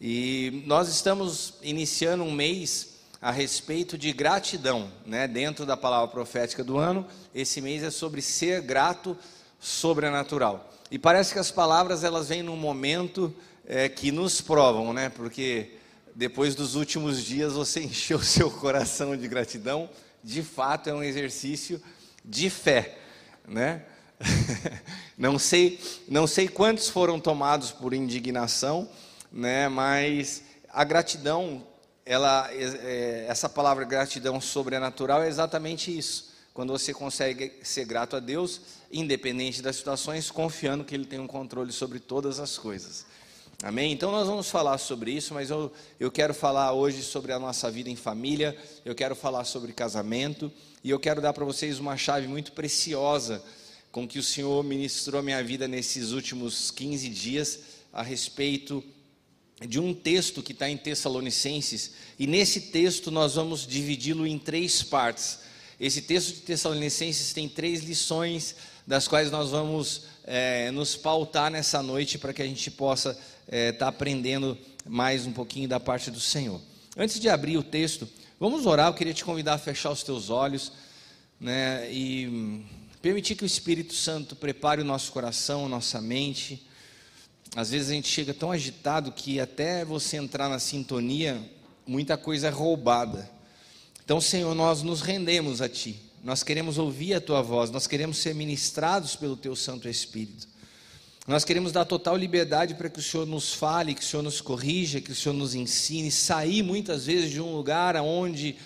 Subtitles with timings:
[0.00, 5.26] E nós estamos iniciando um mês a respeito de gratidão, né?
[5.26, 9.16] Dentro da palavra profética do ano, esse mês é sobre ser grato
[9.58, 10.72] sobrenatural.
[10.88, 13.34] E parece que as palavras elas vêm num momento
[13.66, 15.08] é, que nos provam, né?
[15.08, 15.72] Porque
[16.14, 19.90] depois dos últimos dias você encheu seu coração de gratidão,
[20.22, 21.82] de fato é um exercício
[22.24, 22.98] de fé,
[23.46, 23.82] né?
[25.18, 28.88] não sei, não sei quantos foram tomados por indignação,
[29.30, 29.68] né?
[29.68, 31.66] Mas a gratidão,
[32.04, 36.28] ela, é, essa palavra gratidão sobrenatural é exatamente isso.
[36.52, 38.60] Quando você consegue ser grato a Deus,
[38.90, 43.06] independente das situações, confiando que Ele tem um controle sobre todas as coisas.
[43.62, 43.92] Amém?
[43.92, 47.68] Então nós vamos falar sobre isso, mas eu, eu quero falar hoje sobre a nossa
[47.70, 50.50] vida em família, eu quero falar sobre casamento,
[50.84, 53.42] e eu quero dar para vocês uma chave muito preciosa
[53.90, 57.60] com que o Senhor ministrou minha vida nesses últimos 15 dias
[57.92, 58.84] a respeito
[59.66, 64.82] de um texto que está em Tessalonicenses, e nesse texto nós vamos dividi-lo em três
[64.82, 65.40] partes.
[65.80, 68.54] Esse texto de Tessalonicenses tem três lições,
[68.86, 73.22] das quais nós vamos é, nos pautar nessa noite para que a gente possa estar
[73.48, 74.56] é, tá aprendendo
[74.86, 76.60] mais um pouquinho da parte do Senhor.
[76.96, 78.08] Antes de abrir o texto,
[78.40, 78.88] vamos orar.
[78.88, 80.72] Eu queria te convidar a fechar os teus olhos
[81.38, 82.64] né, e
[83.02, 86.66] permitir que o Espírito Santo prepare o nosso coração, nossa mente
[87.56, 91.40] às vezes a gente chega tão agitado que até você entrar na sintonia,
[91.86, 93.28] muita coisa é roubada.
[94.04, 96.00] Então, Senhor, nós nos rendemos a Ti.
[96.22, 100.48] Nós queremos ouvir a Tua voz, nós queremos ser ministrados pelo Teu Santo Espírito.
[101.26, 104.40] Nós queremos dar total liberdade para que o Senhor nos fale, que o Senhor nos
[104.40, 108.56] corrija, que o Senhor nos ensine, sair muitas vezes de um lugar onde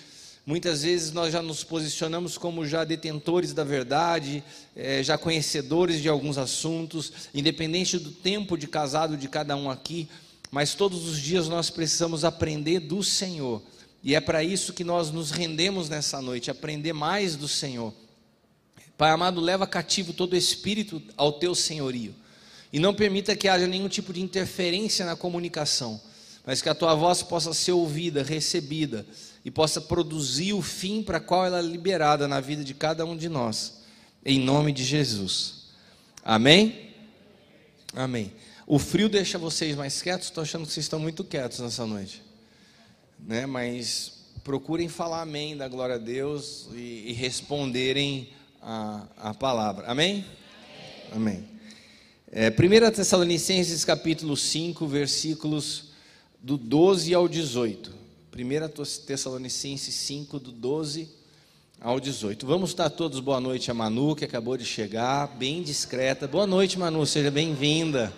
[0.45, 4.43] Muitas vezes nós já nos posicionamos como já detentores da verdade,
[4.75, 10.09] é, já conhecedores de alguns assuntos, independente do tempo de casado de cada um aqui,
[10.51, 13.61] mas todos os dias nós precisamos aprender do Senhor.
[14.03, 17.93] E é para isso que nós nos rendemos nessa noite, aprender mais do Senhor.
[18.97, 22.13] Pai amado, leva cativo todo espírito ao teu senhorio.
[22.71, 26.01] E não permita que haja nenhum tipo de interferência na comunicação,
[26.45, 29.05] mas que a tua voz possa ser ouvida, recebida
[29.43, 33.15] e possa produzir o fim para qual ela é liberada na vida de cada um
[33.15, 33.81] de nós,
[34.25, 35.65] em nome de Jesus.
[36.23, 36.91] Amém?
[37.93, 38.31] Amém.
[38.65, 42.23] O frio deixa vocês mais quietos, estou achando que vocês estão muito quietos nessa noite,
[43.19, 43.45] né?
[43.45, 48.29] Mas procurem falar amém da glória a Deus e, e responderem
[48.61, 49.87] a, a palavra.
[49.87, 50.25] Amém?
[51.11, 51.47] Amém.
[52.31, 55.91] É, 1 Tessalonicenses capítulo 5, versículos
[56.41, 58.02] do 12 ao 18.
[58.35, 61.07] 1 Tessalonicenses 5, do 12
[61.79, 62.47] ao 18.
[62.47, 66.27] Vamos estar todos boa noite a Manu, que acabou de chegar, bem discreta.
[66.27, 68.11] Boa noite, Manu, seja bem-vinda.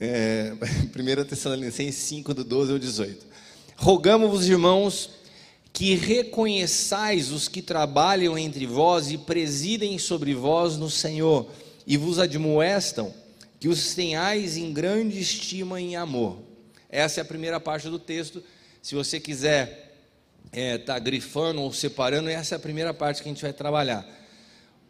[0.00, 3.26] é, 1 Tessalonicenses 5, do 12 ao 18.
[3.76, 5.10] Rogamos-vos, irmãos,
[5.78, 11.48] que reconheçais os que trabalham entre vós e presidem sobre vós no Senhor,
[11.86, 13.14] e vos admoestam,
[13.60, 16.40] que os tenhais em grande estima e amor.
[16.90, 18.42] Essa é a primeira parte do texto.
[18.82, 19.94] Se você quiser
[20.46, 23.52] estar é, tá grifando ou separando, essa é a primeira parte que a gente vai
[23.52, 24.04] trabalhar.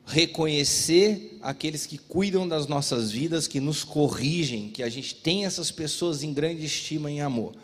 [0.07, 5.71] Reconhecer aqueles que cuidam das nossas vidas, que nos corrigem, que a gente tem essas
[5.71, 7.55] pessoas em grande estima e amor,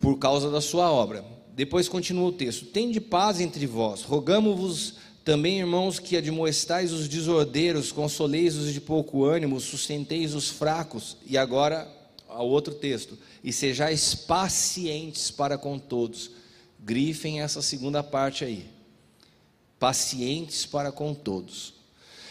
[0.00, 1.40] por causa da sua obra.
[1.54, 7.92] Depois continua o texto: Tende paz entre vós, rogamo-vos também, irmãos, que admoestais os desordeiros,
[7.92, 11.16] consoleis os de pouco ânimo, sustenteis os fracos.
[11.26, 11.86] E agora,
[12.28, 16.30] ao outro texto: E sejais pacientes para com todos.
[16.80, 18.66] Grifem essa segunda parte aí.
[19.78, 21.74] Pacientes para com todos.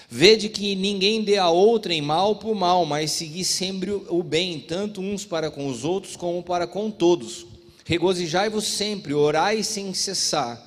[0.10, 5.00] Vede que ninguém dê a outrem mal por mal, mas segui sempre o bem, tanto
[5.00, 7.46] uns para com os outros como para com todos
[7.86, 10.62] Regozijai-vos sempre, orai sem cessar.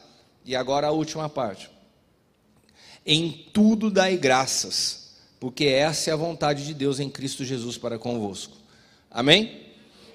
[0.45, 1.71] E agora a última parte.
[3.07, 7.99] Em tudo dai graças, porque essa é a vontade de Deus em Cristo Jesus para
[7.99, 8.57] convosco.
[9.11, 9.63] Amém?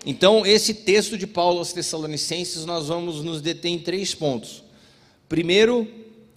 [0.05, 4.63] Então, esse texto de Paulo aos Tessalonicenses, nós vamos nos deter em três pontos.
[5.27, 5.87] Primeiro,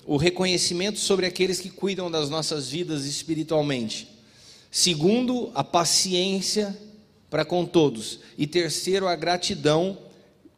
[0.05, 4.09] o reconhecimento sobre aqueles que cuidam das nossas vidas espiritualmente.
[4.71, 6.77] Segundo, a paciência
[7.31, 8.21] para com todos.
[8.37, 9.97] E terceiro, a gratidão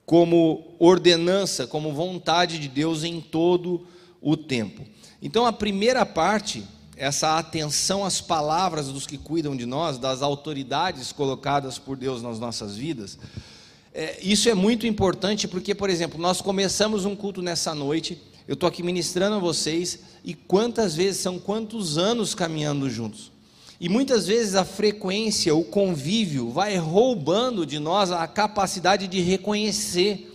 [0.05, 3.87] como ordenança, como vontade de Deus em todo
[4.21, 4.83] o tempo.
[5.21, 6.63] Então, a primeira parte,
[6.97, 12.39] essa atenção às palavras dos que cuidam de nós, das autoridades colocadas por Deus nas
[12.39, 13.19] nossas vidas,
[13.93, 18.55] é, isso é muito importante porque, por exemplo, nós começamos um culto nessa noite eu
[18.55, 23.33] estou aqui ministrando a vocês, e quantas vezes, são quantos anos caminhando juntos.
[23.81, 30.33] E muitas vezes a frequência, o convívio, vai roubando de nós a capacidade de reconhecer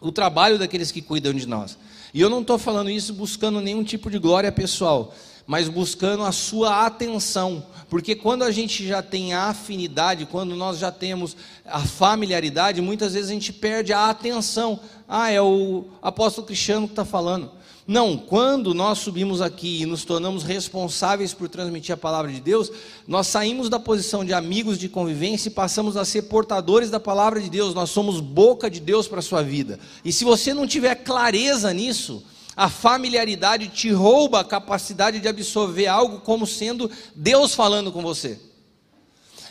[0.00, 1.76] o trabalho daqueles que cuidam de nós.
[2.14, 5.14] E eu não estou falando isso buscando nenhum tipo de glória pessoal,
[5.50, 10.78] mas buscando a sua atenção, porque quando a gente já tem a afinidade, quando nós
[10.78, 11.36] já temos
[11.66, 14.78] a familiaridade, muitas vezes a gente perde a atenção.
[15.08, 17.50] Ah, é o apóstolo Cristiano que está falando.
[17.84, 22.70] Não, quando nós subimos aqui e nos tornamos responsáveis por transmitir a palavra de Deus,
[23.04, 27.40] nós saímos da posição de amigos de convivência e passamos a ser portadores da palavra
[27.40, 29.80] de Deus, nós somos boca de Deus para a sua vida.
[30.04, 32.22] E se você não tiver clareza nisso,
[32.60, 38.38] a familiaridade te rouba a capacidade de absorver algo como sendo Deus falando com você.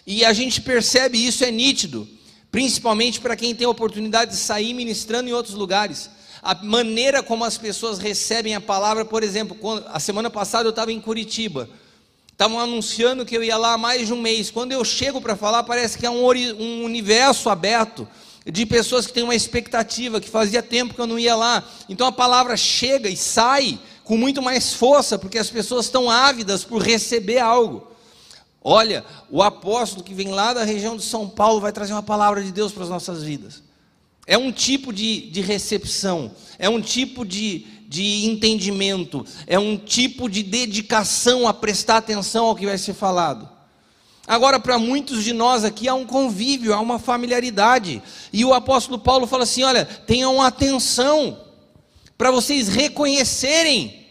[0.06, 2.08] E a gente percebe isso, é nítido,
[2.52, 6.08] principalmente para quem tem a oportunidade de sair ministrando em outros lugares
[6.44, 10.70] a maneira como as pessoas recebem a palavra, por exemplo, quando, a semana passada eu
[10.70, 11.68] estava em Curitiba,
[12.32, 14.52] estavam anunciando que eu ia lá há mais de um mês.
[14.52, 18.08] Quando eu chego para falar, parece que é um, um universo aberto
[18.46, 21.64] de pessoas que têm uma expectativa, que fazia tempo que eu não ia lá.
[21.88, 26.64] Então a palavra chega e sai com muito mais força, porque as pessoas estão ávidas
[26.64, 27.88] por receber algo.
[28.62, 32.44] Olha, o apóstolo que vem lá da região de São Paulo vai trazer uma palavra
[32.44, 33.64] de Deus para as nossas vidas.
[34.26, 40.30] É um tipo de, de recepção, é um tipo de, de entendimento, é um tipo
[40.30, 43.50] de dedicação a prestar atenção ao que vai ser falado.
[44.30, 48.00] Agora, para muitos de nós aqui, há um convívio, há uma familiaridade.
[48.32, 51.36] E o apóstolo Paulo fala assim: olha, tenham atenção,
[52.16, 54.06] para vocês reconhecerem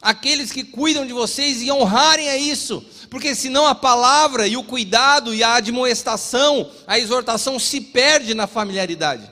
[0.00, 4.62] aqueles que cuidam de vocês e honrarem a isso, porque senão a palavra e o
[4.62, 9.28] cuidado e a admoestação, a exortação se perde na familiaridade.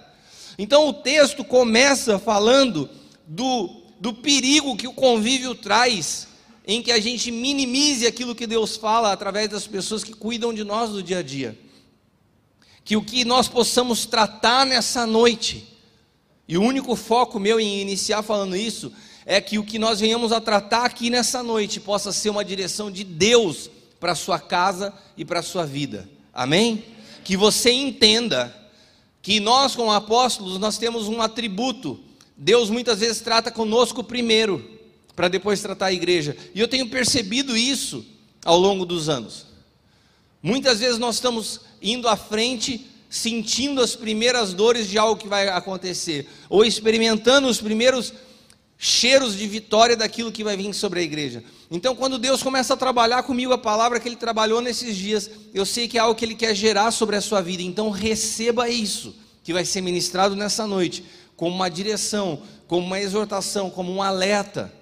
[0.59, 2.91] Então o texto começa falando
[3.29, 6.27] do, do perigo que o convívio traz,
[6.67, 10.63] em que a gente minimize aquilo que Deus fala através das pessoas que cuidam de
[10.65, 11.59] nós do dia a dia.
[12.85, 15.67] Que o que nós possamos tratar nessa noite,
[16.47, 18.93] e o único foco meu em iniciar falando isso,
[19.25, 22.91] é que o que nós venhamos a tratar aqui nessa noite possa ser uma direção
[22.91, 23.71] de Deus
[24.01, 26.09] para a sua casa e para a sua vida.
[26.33, 26.85] Amém?
[27.25, 28.55] Que você entenda
[29.21, 32.01] que nós, como apóstolos, nós temos um atributo.
[32.37, 34.81] Deus muitas vezes trata conosco primeiro,
[35.15, 36.37] para depois tratar a igreja.
[36.55, 38.05] E eu tenho percebido isso
[38.45, 39.47] ao longo dos anos.
[40.43, 45.49] Muitas vezes nós estamos indo à frente, sentindo as primeiras dores de algo que vai
[45.49, 48.13] acontecer, ou experimentando os primeiros
[48.77, 51.45] cheiros de vitória daquilo que vai vir sobre a igreja.
[51.71, 55.65] Então, quando Deus começa a trabalhar comigo a palavra que Ele trabalhou nesses dias, eu
[55.65, 57.63] sei que é algo que Ele quer gerar sobre a sua vida.
[57.63, 59.15] Então, receba isso
[59.45, 61.05] que vai ser ministrado nessa noite,
[61.37, 64.73] como uma direção, como uma exortação, como um alerta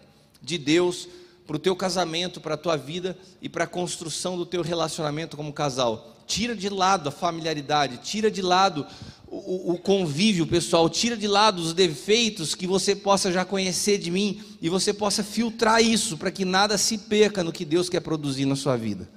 [0.43, 1.09] de Deus
[1.47, 5.37] para o teu casamento, para a tua vida e para a construção do teu relacionamento
[5.37, 6.17] como casal.
[6.27, 8.87] Tira de lado a familiaridade, tira de lado
[9.27, 14.11] o, o, convívio pessoal, tira de lado os defeitos que você possa já conhecer de
[14.11, 18.01] mim e você possa filtrar isso para que nada se perca no que Deus quer
[18.01, 19.09] produzir na sua vida.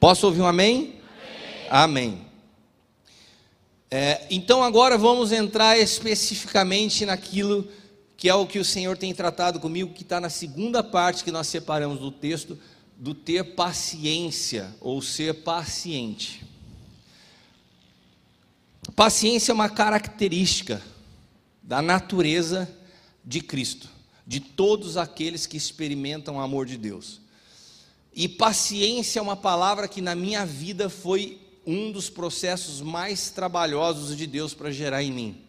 [0.00, 0.96] Posso ouvir um amém?
[1.70, 2.08] Amém.
[2.08, 2.26] amém.
[3.90, 7.81] É, então agora vamos entrar especificamente naquilo que
[8.28, 11.46] é o que o Senhor tem tratado comigo, que está na segunda parte que nós
[11.46, 12.58] separamos do texto,
[12.96, 16.44] do ter paciência ou ser paciente.
[18.94, 20.82] Paciência é uma característica
[21.62, 22.70] da natureza
[23.24, 23.88] de Cristo,
[24.26, 27.20] de todos aqueles que experimentam o amor de Deus.
[28.14, 34.16] E paciência é uma palavra que na minha vida foi um dos processos mais trabalhosos
[34.16, 35.42] de Deus para gerar em mim.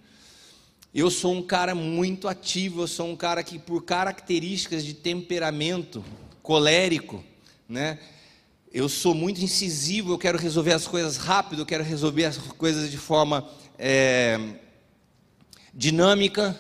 [0.94, 6.06] Eu sou um cara muito ativo, eu sou um cara que, por características de temperamento
[6.44, 7.24] colérico,
[7.68, 7.98] né,
[8.72, 12.92] eu sou muito incisivo, eu quero resolver as coisas rápido, eu quero resolver as coisas
[12.92, 14.40] de forma é,
[15.74, 16.56] dinâmica.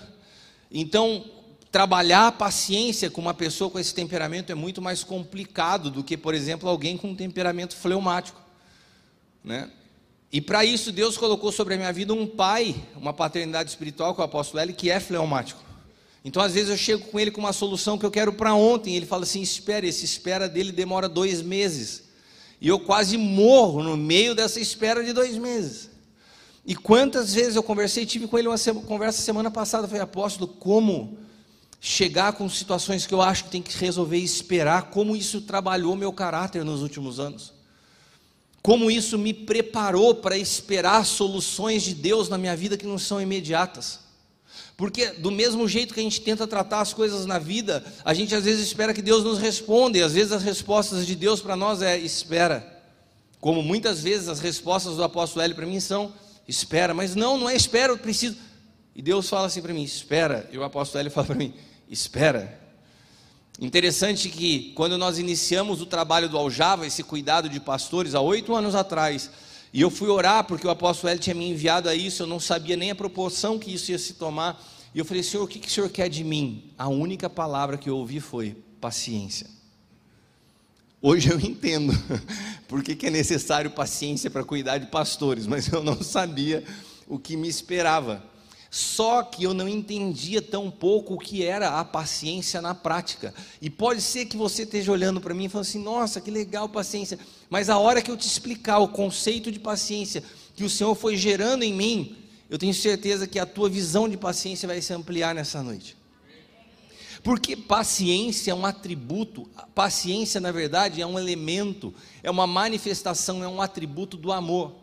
[0.71, 1.29] Então,
[1.71, 6.17] trabalhar a paciência com uma pessoa com esse temperamento é muito mais complicado do que,
[6.17, 8.41] por exemplo, alguém com um temperamento fleumático.
[9.43, 9.69] Né?
[10.33, 14.21] E para isso, Deus colocou sobre a minha vida um pai, uma paternidade espiritual, é
[14.21, 15.61] o apóstolo L, que é fleumático.
[16.25, 18.95] Então, às vezes, eu chego com ele com uma solução que eu quero para ontem.
[18.95, 22.05] Ele fala assim: espere, esse espera dele demora dois meses.
[22.59, 25.91] E eu quase morro no meio dessa espera de dois meses.
[26.65, 31.15] E quantas vezes eu conversei, tive com ele uma conversa semana passada, falei, apóstolo, como
[31.79, 35.95] chegar com situações que eu acho que tem que resolver e esperar, como isso trabalhou
[35.95, 37.52] meu caráter nos últimos anos.
[38.63, 43.21] Como isso me preparou para esperar soluções de Deus na minha vida que não são
[43.21, 43.99] imediatas.
[44.77, 48.33] Porque do mesmo jeito que a gente tenta tratar as coisas na vida, a gente
[48.33, 51.57] às vezes espera que Deus nos responda, e às vezes as respostas de Deus para
[51.57, 52.81] nós é espera.
[53.41, 56.13] Como muitas vezes as respostas do apóstolo L para mim são
[56.47, 58.37] espera, mas não, não é espera, eu preciso.
[58.95, 61.53] E Deus fala assim para mim, espera, e o apóstolo L fala para mim,
[61.89, 62.62] espera.
[63.59, 68.55] Interessante que quando nós iniciamos o trabalho do Aljava, esse cuidado de pastores, há oito
[68.55, 69.29] anos atrás,
[69.71, 72.39] e eu fui orar porque o apóstolo L tinha me enviado a isso, eu não
[72.39, 74.61] sabia nem a proporção que isso ia se tomar.
[74.93, 76.71] E eu falei, Senhor, o que, que o Senhor quer de mim?
[76.77, 79.47] A única palavra que eu ouvi foi paciência.
[81.01, 81.91] Hoje eu entendo
[82.67, 86.63] por que, que é necessário paciência para cuidar de pastores, mas eu não sabia
[87.07, 88.23] o que me esperava.
[88.73, 93.31] Só que eu não entendia tão pouco o que era a paciência na prática.
[93.61, 96.67] E pode ser que você esteja olhando para mim e falando assim: nossa, que legal
[96.67, 97.19] paciência.
[97.51, 100.23] Mas a hora que eu te explicar o conceito de paciência
[100.55, 102.17] que o Senhor foi gerando em mim,
[102.49, 105.95] eu tenho certeza que a tua visão de paciência vai se ampliar nessa noite.
[107.21, 113.47] Porque paciência é um atributo, paciência, na verdade, é um elemento, é uma manifestação, é
[113.47, 114.73] um atributo do amor.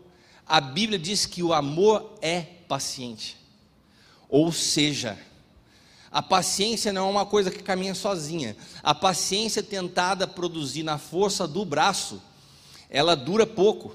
[0.47, 3.40] A Bíblia diz que o amor é paciente.
[4.31, 5.19] Ou seja,
[6.11, 8.57] a paciência não é uma coisa que caminha sozinha.
[8.83, 12.23] A paciência tentada produzir na força do braço,
[12.89, 13.95] ela dura pouco.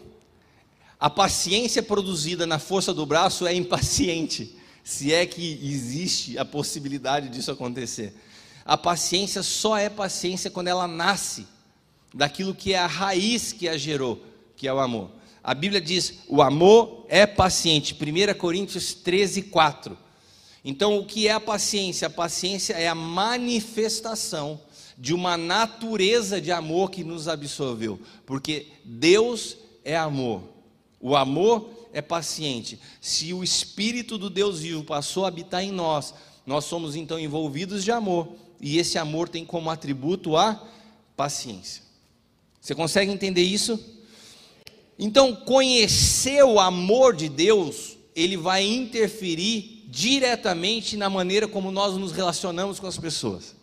[0.99, 7.29] A paciência produzida na força do braço é impaciente, se é que existe a possibilidade
[7.29, 8.15] disso acontecer.
[8.63, 11.45] A paciência só é paciência quando ela nasce
[12.13, 14.23] daquilo que é a raiz que a gerou,
[14.55, 15.11] que é o amor.
[15.43, 17.93] A Bíblia diz: o amor é paciente.
[17.93, 20.04] 1 Coríntios 13, 4.
[20.67, 22.07] Então, o que é a paciência?
[22.07, 24.59] A paciência é a manifestação
[24.97, 30.41] de uma natureza de amor que nos absorveu, porque Deus é amor.
[30.99, 32.79] O amor é paciente.
[32.99, 36.15] Se o Espírito do Deus vivo passou a habitar em nós,
[36.47, 38.29] nós somos então envolvidos de amor
[38.59, 40.67] e esse amor tem como atributo a
[41.15, 41.83] paciência.
[42.59, 43.79] Você consegue entender isso?
[44.97, 52.11] Então, conhecer o amor de Deus, ele vai interferir diretamente na maneira como nós nos
[52.11, 53.55] relacionamos com as pessoas.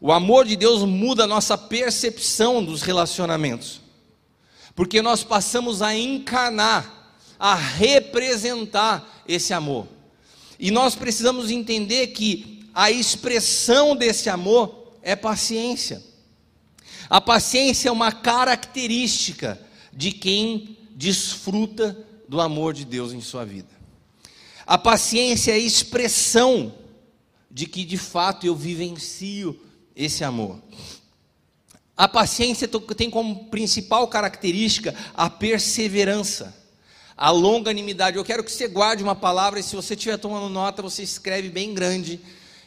[0.00, 3.80] O amor de Deus muda a nossa percepção dos relacionamentos,
[4.72, 9.88] porque nós passamos a encarnar, a representar esse amor.
[10.60, 16.00] E nós precisamos entender que a expressão desse amor é paciência.
[17.08, 19.60] A paciência é uma característica
[19.92, 21.98] de quem desfruta
[22.28, 23.79] do amor de Deus em sua vida.
[24.70, 26.72] A paciência é a expressão
[27.50, 29.58] de que de fato eu vivencio
[29.96, 30.62] esse amor.
[31.96, 36.56] A paciência tem como principal característica a perseverança,
[37.16, 38.16] a longanimidade.
[38.16, 41.48] Eu quero que você guarde uma palavra e se você estiver tomando nota, você escreve
[41.48, 42.20] bem grande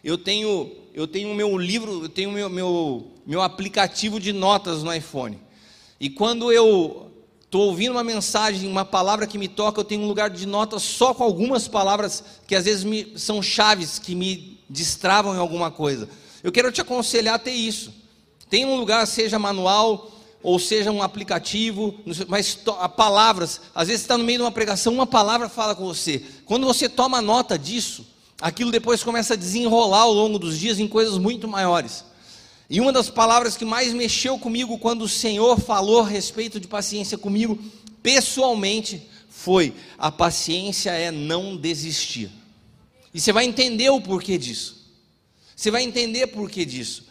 [0.03, 4.93] eu tenho eu tenho meu livro, eu tenho meu, meu, meu aplicativo de notas no
[4.93, 5.39] iPhone.
[6.01, 7.12] E quando eu
[7.53, 10.81] estou ouvindo uma mensagem, uma palavra que me toca, eu tenho um lugar de notas
[10.81, 15.69] só com algumas palavras que às vezes me, são chaves que me destravam em alguma
[15.69, 16.10] coisa.
[16.41, 17.93] Eu quero te aconselhar a ter isso.
[18.50, 20.10] Tem um lugar, seja manual
[20.41, 21.93] ou seja um aplicativo,
[22.27, 22.57] mas
[22.98, 26.25] palavras, às vezes está no meio de uma pregação, uma palavra fala com você.
[26.45, 28.03] Quando você toma nota disso,
[28.41, 32.03] aquilo depois começa a desenrolar ao longo dos dias em coisas muito maiores.
[32.70, 36.67] E uma das palavras que mais mexeu comigo quando o Senhor falou a respeito de
[36.67, 37.60] paciência comigo,
[38.01, 42.32] pessoalmente, foi: a paciência é não desistir.
[43.13, 44.84] E você vai entender o porquê disso.
[45.55, 47.05] Você vai entender porquê disso.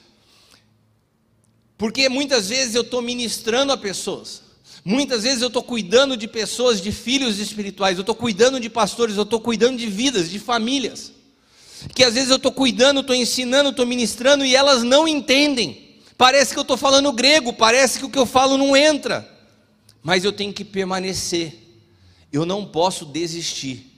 [1.77, 4.43] Porque muitas vezes eu estou ministrando a pessoas.
[4.85, 9.17] Muitas vezes eu estou cuidando de pessoas, de filhos espirituais, eu estou cuidando de pastores,
[9.17, 11.13] eu estou cuidando de vidas, de famílias
[11.95, 16.01] que às vezes eu estou cuidando, estou ensinando, estou ministrando e elas não entendem.
[16.17, 19.29] Parece que eu estou falando grego, parece que o que eu falo não entra,
[20.03, 21.55] mas eu tenho que permanecer,
[22.33, 23.91] eu não posso desistir.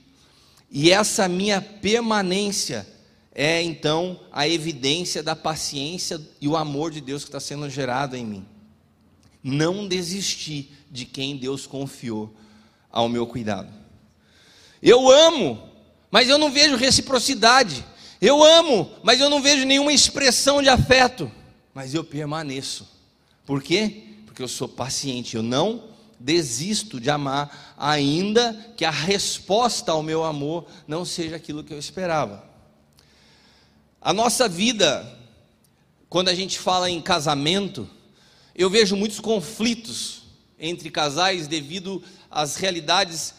[0.71, 2.87] E essa minha permanência
[3.33, 8.15] é então a evidência da paciência e o amor de Deus que está sendo gerado
[8.15, 8.45] em mim.
[9.43, 12.33] Não desistir de quem Deus confiou
[12.89, 13.71] ao meu cuidado.
[14.81, 15.74] Eu amo
[16.11, 17.85] mas eu não vejo reciprocidade.
[18.21, 21.31] Eu amo, mas eu não vejo nenhuma expressão de afeto.
[21.73, 22.87] Mas eu permaneço.
[23.45, 24.03] Por quê?
[24.25, 30.23] Porque eu sou paciente, eu não desisto de amar, ainda que a resposta ao meu
[30.23, 32.43] amor não seja aquilo que eu esperava.
[34.01, 35.17] A nossa vida,
[36.09, 37.87] quando a gente fala em casamento,
[38.55, 40.23] eu vejo muitos conflitos
[40.57, 43.35] entre casais devido às realidades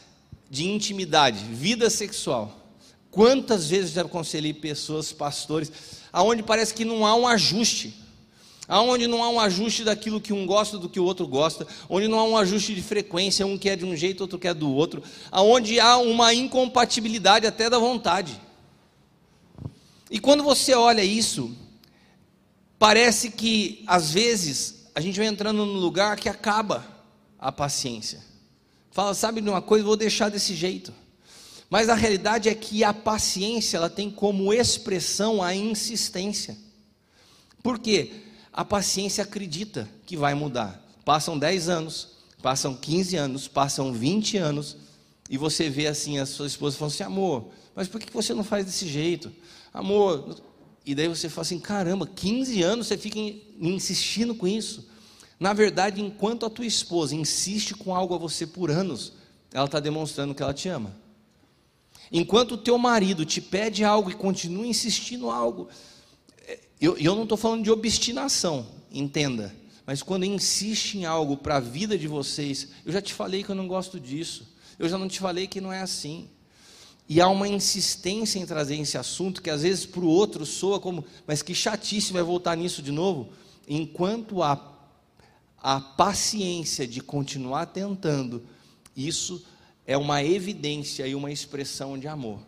[0.50, 2.66] de intimidade, vida sexual.
[3.10, 5.72] Quantas vezes já aconselhei pessoas, pastores,
[6.12, 7.94] aonde parece que não há um ajuste,
[8.68, 12.08] aonde não há um ajuste daquilo que um gosta do que o outro gosta, onde
[12.08, 15.02] não há um ajuste de frequência, um quer de um jeito, outro quer do outro,
[15.30, 18.40] aonde há uma incompatibilidade até da vontade.
[20.10, 21.56] E quando você olha isso,
[22.78, 26.86] parece que às vezes a gente vai entrando num lugar que acaba
[27.38, 28.35] a paciência.
[28.96, 30.90] Fala, sabe de uma coisa, vou deixar desse jeito.
[31.68, 36.56] Mas a realidade é que a paciência ela tem como expressão a insistência.
[37.62, 38.10] Por quê?
[38.50, 40.82] A paciência acredita que vai mudar.
[41.04, 42.08] Passam 10 anos,
[42.40, 44.78] passam 15 anos, passam 20 anos,
[45.28, 48.42] e você vê assim a sua esposa falando assim: amor, mas por que você não
[48.42, 49.30] faz desse jeito?
[49.74, 50.40] Amor,
[50.86, 53.18] e daí você fala assim: caramba, 15 anos você fica
[53.60, 54.88] insistindo com isso.
[55.38, 59.12] Na verdade, enquanto a tua esposa insiste com algo a você por anos,
[59.52, 60.94] ela está demonstrando que ela te ama.
[62.10, 65.68] Enquanto o teu marido te pede algo e continua insistindo algo,
[66.46, 69.54] é, eu, eu não estou falando de obstinação, entenda.
[69.84, 73.50] Mas quando insiste em algo para a vida de vocês, eu já te falei que
[73.50, 74.54] eu não gosto disso.
[74.78, 76.28] Eu já não te falei que não é assim.
[77.08, 80.80] E há uma insistência em trazer esse assunto que às vezes para o outro soa
[80.80, 83.30] como, mas que chatice vai voltar nisso de novo.
[83.68, 84.56] Enquanto há
[85.66, 88.46] a paciência de continuar tentando,
[88.96, 89.44] isso
[89.84, 92.38] é uma evidência e uma expressão de amor.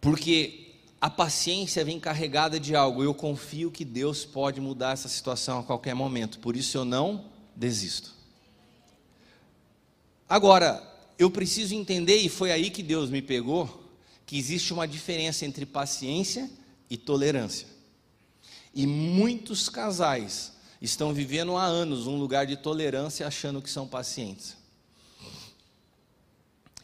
[0.00, 3.04] Porque a paciência vem carregada de algo.
[3.04, 6.38] Eu confio que Deus pode mudar essa situação a qualquer momento.
[6.38, 8.14] Por isso eu não desisto.
[10.26, 10.82] Agora,
[11.18, 13.92] eu preciso entender, e foi aí que Deus me pegou,
[14.24, 16.50] que existe uma diferença entre paciência
[16.88, 17.73] e tolerância.
[18.74, 20.52] E muitos casais
[20.82, 24.56] estão vivendo há anos um lugar de tolerância achando que são pacientes.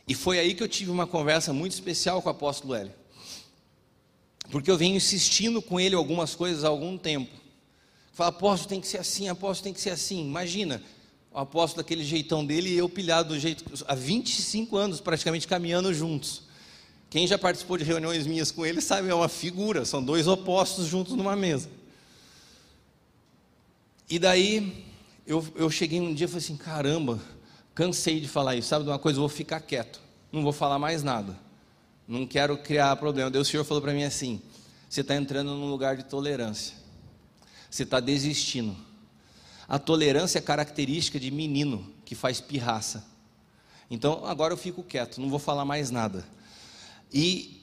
[0.07, 2.93] E foi aí que eu tive uma conversa muito especial com o apóstolo Hélio.
[4.51, 7.31] Porque eu venho insistindo com ele algumas coisas há algum tempo.
[8.13, 10.21] Fala, apóstolo tem que ser assim, apóstolo tem que ser assim.
[10.21, 10.83] Imagina,
[11.33, 13.65] o apóstolo daquele jeitão dele e eu pilhado do jeito.
[13.87, 16.43] Há 25 anos praticamente caminhando juntos.
[17.09, 20.87] Quem já participou de reuniões minhas com ele sabe, é uma figura, são dois opostos
[20.87, 21.69] juntos numa mesa.
[24.11, 24.85] E daí
[25.25, 27.21] eu, eu cheguei um dia e falei assim: caramba,
[27.73, 29.19] cansei de falar isso, sabe de uma coisa?
[29.19, 30.01] Eu vou ficar quieto,
[30.33, 31.39] não vou falar mais nada,
[32.09, 33.31] não quero criar problema.
[33.31, 34.43] Daí o Senhor falou para mim assim:
[34.89, 36.75] você está entrando num lugar de tolerância,
[37.71, 38.77] você está desistindo.
[39.69, 43.07] A tolerância é característica de menino que faz pirraça.
[43.89, 46.27] Então agora eu fico quieto, não vou falar mais nada.
[47.13, 47.63] E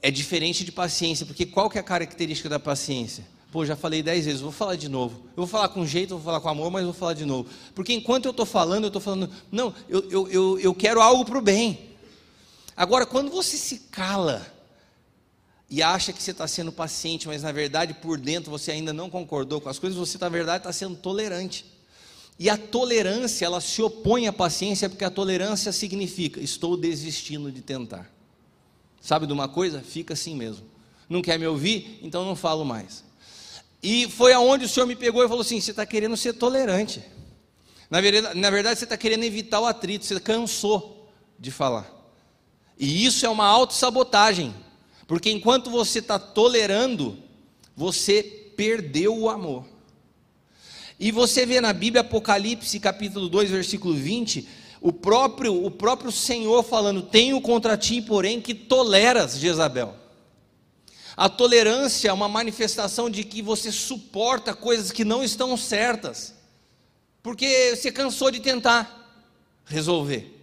[0.00, 3.24] é diferente de paciência, porque qual que é a característica da paciência?
[3.50, 5.22] Pô, já falei dez vezes, vou falar de novo.
[5.30, 7.48] Eu vou falar com jeito, vou falar com amor, mas vou falar de novo.
[7.74, 11.24] Porque enquanto eu estou falando, eu estou falando, não, eu, eu, eu, eu quero algo
[11.24, 11.90] para o bem.
[12.76, 14.46] Agora, quando você se cala
[15.68, 19.10] e acha que você está sendo paciente, mas na verdade por dentro você ainda não
[19.10, 21.64] concordou com as coisas, você na verdade está sendo tolerante.
[22.38, 27.60] E a tolerância, ela se opõe à paciência, porque a tolerância significa estou desistindo de
[27.60, 28.10] tentar.
[29.00, 29.80] Sabe de uma coisa?
[29.80, 30.64] Fica assim mesmo.
[31.08, 31.98] Não quer me ouvir?
[32.02, 33.09] Então não falo mais.
[33.82, 37.02] E foi aonde o Senhor me pegou e falou assim: você está querendo ser tolerante.
[37.88, 41.90] Na verdade, na verdade você está querendo evitar o atrito, você cansou de falar.
[42.78, 44.54] E isso é uma autossabotagem,
[45.06, 47.18] porque enquanto você está tolerando,
[47.74, 48.22] você
[48.56, 49.64] perdeu o amor.
[50.98, 54.46] E você vê na Bíblia, Apocalipse capítulo 2, versículo 20,
[54.82, 59.99] o próprio, o próprio Senhor falando: Tenho contra ti, porém, que toleras Jezabel.
[61.20, 66.34] A tolerância é uma manifestação de que você suporta coisas que não estão certas,
[67.22, 69.22] porque você cansou de tentar
[69.66, 70.34] resolver.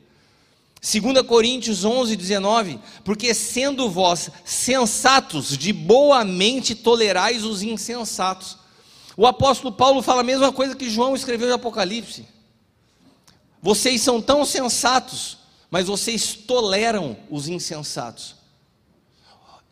[0.79, 8.59] 2 Coríntios 11, 19: Porque sendo vós sensatos, de boa mente tolerais os insensatos.
[9.17, 12.23] O apóstolo Paulo fala a mesma coisa que João escreveu no Apocalipse.
[13.63, 15.39] Vocês são tão sensatos,
[15.71, 18.36] mas vocês toleram os insensatos.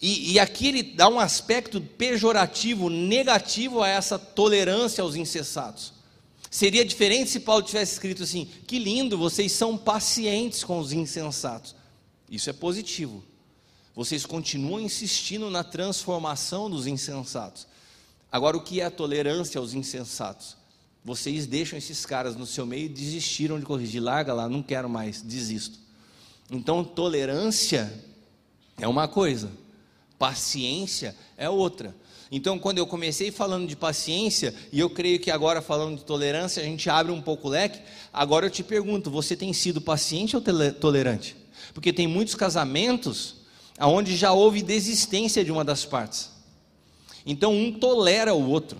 [0.01, 5.93] E, e, aqui ele dá um aspecto pejorativo, negativo a essa tolerância aos insensatos.
[6.51, 11.75] Seria diferente se Paulo tivesse escrito assim: que lindo, vocês são pacientes com os insensatos.
[12.29, 13.23] Isso é positivo.
[13.95, 17.65] Vocês continuam insistindo na transformação dos insensatos.
[18.31, 20.57] Agora, o que é a tolerância aos insensatos?
[21.03, 24.01] Vocês deixam esses caras no seu meio e desistiram de corrigir.
[24.01, 25.79] Larga lá, não quero mais, desisto.
[26.51, 27.93] Então, tolerância
[28.77, 29.49] é uma coisa,
[30.17, 31.95] Paciência é outra.
[32.31, 36.61] Então, quando eu comecei falando de paciência, e eu creio que agora falando de tolerância,
[36.61, 37.79] a gente abre um pouco o leque.
[38.11, 40.43] Agora eu te pergunto: você tem sido paciente ou
[40.79, 41.35] tolerante?
[41.73, 43.35] Porque tem muitos casamentos
[43.79, 46.31] onde já houve desistência de uma das partes.
[47.25, 48.79] Então um tolera o outro.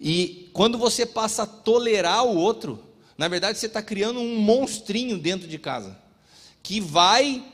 [0.00, 2.82] E quando você passa a tolerar o outro,
[3.16, 5.98] na verdade você está criando um monstrinho dentro de casa,
[6.62, 7.44] que vai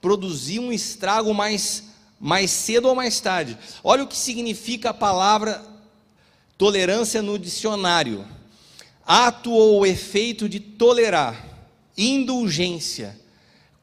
[0.00, 1.84] produzir um estrago mais,
[2.22, 3.58] mais cedo ou mais tarde.
[3.82, 5.60] Olha o que significa a palavra
[6.56, 8.24] tolerância no dicionário:
[9.04, 11.44] ato ou efeito de tolerar,
[11.98, 13.18] indulgência,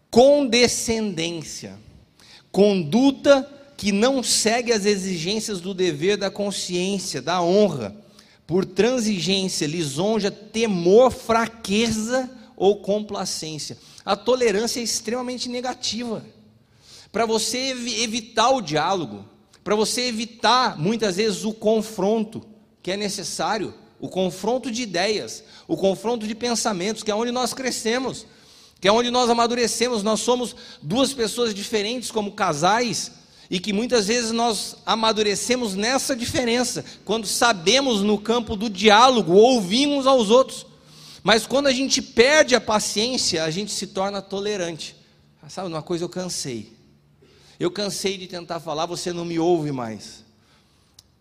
[0.09, 1.77] condescendência,
[2.49, 7.93] conduta que não segue as exigências do dever da consciência, da honra,
[8.47, 13.77] por transigência, lisonja, temor, fraqueza ou complacência.
[14.05, 16.23] A tolerância é extremamente negativa.
[17.11, 19.25] Para você evitar o diálogo,
[19.63, 22.41] para você evitar muitas vezes o confronto
[22.81, 27.53] que é necessário, o confronto de ideias, o confronto de pensamentos, que é onde nós
[27.53, 28.25] crescemos,
[28.79, 30.03] que é onde nós amadurecemos.
[30.03, 33.11] Nós somos duas pessoas diferentes como casais,
[33.49, 40.05] e que muitas vezes nós amadurecemos nessa diferença, quando sabemos no campo do diálogo, ouvimos
[40.05, 40.67] aos outros.
[41.23, 44.95] Mas quando a gente perde a paciência, a gente se torna tolerante.
[45.47, 46.78] Sabe, uma coisa eu cansei.
[47.59, 50.23] Eu cansei de tentar falar, você não me ouve mais.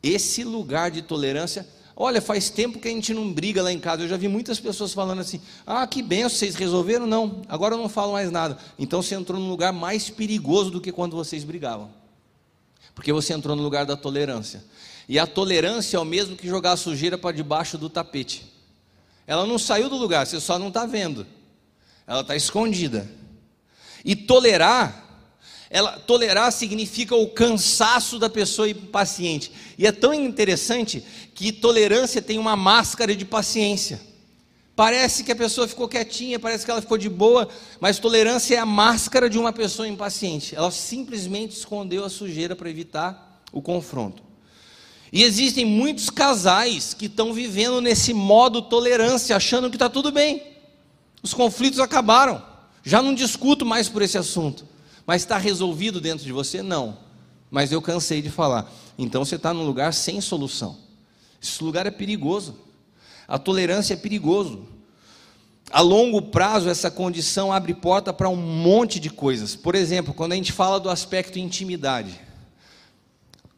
[0.03, 4.05] Esse lugar de tolerância, olha, faz tempo que a gente não briga lá em casa.
[4.05, 7.07] Eu já vi muitas pessoas falando assim: ah, que benção, vocês resolveram?
[7.07, 8.57] Não, agora eu não falo mais nada.
[8.79, 11.99] Então você entrou num lugar mais perigoso do que quando vocês brigavam
[12.99, 14.65] porque você entrou no lugar da tolerância.
[15.09, 18.53] E a tolerância é o mesmo que jogar a sujeira para debaixo do tapete.
[19.25, 21.25] Ela não saiu do lugar, você só não está vendo.
[22.09, 23.09] Ela está escondida.
[24.05, 25.08] E tolerar,
[25.71, 29.53] ela, tolerar significa o cansaço da pessoa impaciente.
[29.77, 31.05] E é tão interessante
[31.35, 34.01] que tolerância tem uma máscara de paciência.
[34.75, 37.49] Parece que a pessoa ficou quietinha, parece que ela ficou de boa,
[37.81, 40.55] mas tolerância é a máscara de uma pessoa impaciente.
[40.55, 44.23] Ela simplesmente escondeu a sujeira para evitar o confronto.
[45.13, 50.43] E existem muitos casais que estão vivendo nesse modo tolerância, achando que está tudo bem.
[51.23, 52.41] Os conflitos acabaram.
[52.85, 54.68] Já não discuto mais por esse assunto.
[55.09, 56.63] Mas está resolvido dentro de você?
[56.63, 56.99] Não.
[57.51, 58.71] Mas eu cansei de falar.
[58.99, 60.77] Então você está num lugar sem solução.
[61.43, 62.55] Esse lugar é perigoso.
[63.27, 64.69] A tolerância é perigoso.
[65.71, 69.57] A longo prazo, essa condição abre porta para um monte de coisas.
[69.57, 72.21] Por exemplo, quando a gente fala do aspecto intimidade.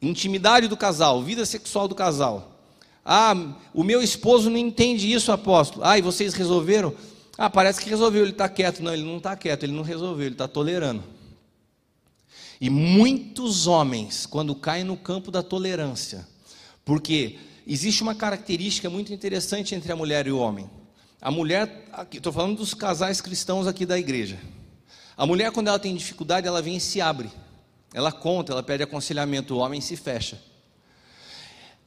[0.01, 2.61] Intimidade do casal, vida sexual do casal.
[3.05, 3.35] Ah,
[3.75, 5.85] o meu esposo não entende isso, apóstolo.
[5.85, 6.95] Ah, e vocês resolveram?
[7.37, 8.85] Ah, parece que resolveu, ele está quieto.
[8.85, 11.03] Não, ele não está quieto, ele não resolveu, ele está tolerando.
[12.61, 16.29] E muitos homens, quando caem no campo da tolerância,
[16.85, 20.69] porque existe uma característica muito interessante entre a mulher e o homem.
[21.23, 24.39] A mulher, estou falando dos casais cristãos aqui da igreja.
[25.17, 27.31] A mulher, quando ela tem dificuldade, ela vem e se abre.
[27.95, 30.41] Ela conta, ela pede aconselhamento, o homem se fecha.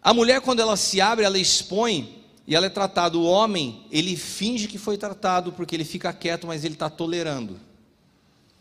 [0.01, 3.17] A mulher, quando ela se abre, ela expõe e ela é tratada.
[3.17, 7.59] O homem, ele finge que foi tratado porque ele fica quieto, mas ele está tolerando.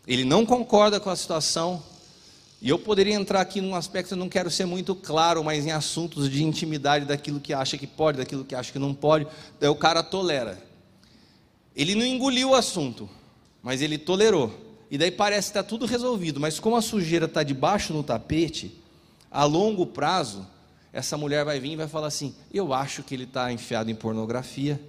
[0.07, 1.83] Ele não concorda com a situação,
[2.63, 5.71] e eu poderia entrar aqui num aspecto, eu não quero ser muito claro, mas em
[5.71, 9.27] assuntos de intimidade, daquilo que acha que pode, daquilo que acha que não pode,
[9.59, 10.57] daí o cara tolera.
[11.75, 13.09] Ele não engoliu o assunto,
[13.61, 14.77] mas ele tolerou.
[14.89, 18.81] E daí parece que está tudo resolvido, mas como a sujeira está debaixo do tapete,
[19.29, 20.47] a longo prazo,
[20.93, 23.95] essa mulher vai vir e vai falar assim: Eu acho que ele está enfiado em
[23.95, 24.79] pornografia.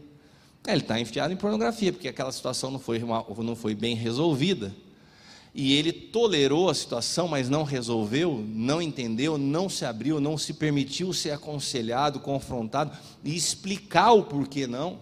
[0.64, 4.72] É, ele está enfiado em pornografia, porque aquela situação não foi, não foi bem resolvida
[5.54, 10.52] e ele tolerou a situação, mas não resolveu, não entendeu, não se abriu, não se
[10.52, 12.90] permitiu ser aconselhado, confrontado
[13.22, 14.98] e explicar o porquê não.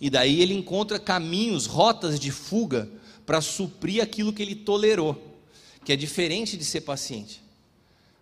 [0.00, 2.90] E daí ele encontra caminhos, rotas de fuga
[3.24, 5.36] para suprir aquilo que ele tolerou,
[5.84, 7.40] que é diferente de ser paciente.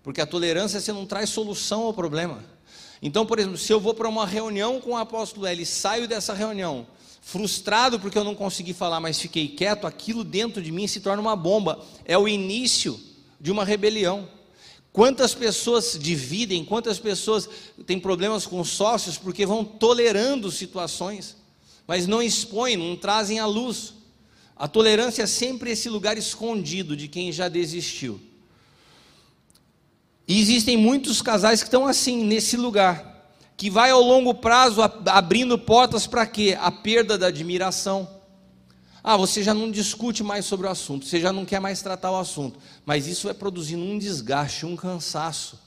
[0.03, 2.45] Porque a tolerância você não traz solução ao problema.
[3.01, 6.07] Então, por exemplo, se eu vou para uma reunião com o apóstolo L e saio
[6.07, 6.87] dessa reunião
[7.25, 11.23] frustrado porque eu não consegui falar, mas fiquei quieto, aquilo dentro de mim se torna
[11.23, 11.83] uma bomba.
[12.05, 13.01] É o início
[13.41, 14.29] de uma rebelião.
[14.93, 17.49] Quantas pessoas dividem, quantas pessoas
[17.87, 21.35] têm problemas com sócios porque vão tolerando situações,
[21.87, 23.95] mas não expõem, não trazem à luz.
[24.55, 28.21] A tolerância é sempre esse lugar escondido de quem já desistiu.
[30.29, 33.14] E existem muitos casais que estão assim, nesse lugar
[33.57, 36.57] que vai ao longo prazo abrindo portas para quê?
[36.61, 38.09] A perda da admiração.
[39.03, 42.11] Ah, você já não discute mais sobre o assunto, você já não quer mais tratar
[42.11, 45.59] o assunto, mas isso vai produzindo um desgaste, um cansaço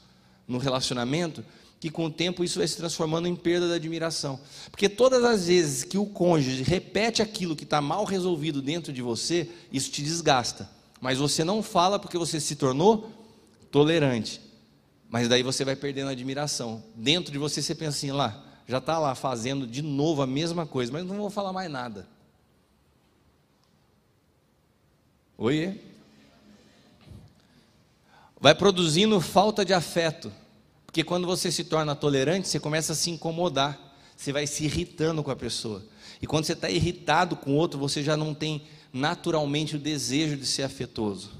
[0.46, 1.44] no relacionamento
[1.80, 4.40] que com o tempo isso vai se transformando em perda da admiração.
[4.70, 9.00] Porque todas as vezes que o cônjuge repete aquilo que está mal resolvido dentro de
[9.00, 10.68] você, isso te desgasta.
[11.00, 13.08] Mas você não fala porque você se tornou
[13.70, 14.40] tolerante.
[15.10, 16.82] Mas daí você vai perdendo a admiração.
[16.94, 20.66] Dentro de você você pensa assim, lá, já está lá fazendo de novo a mesma
[20.66, 22.06] coisa, mas não vou falar mais nada.
[25.38, 25.80] Oi?
[28.40, 30.30] Vai produzindo falta de afeto.
[30.84, 33.78] Porque quando você se torna tolerante, você começa a se incomodar.
[34.16, 35.84] Você vai se irritando com a pessoa.
[36.20, 40.36] E quando você está irritado com o outro, você já não tem naturalmente o desejo
[40.36, 41.37] de ser afetuoso.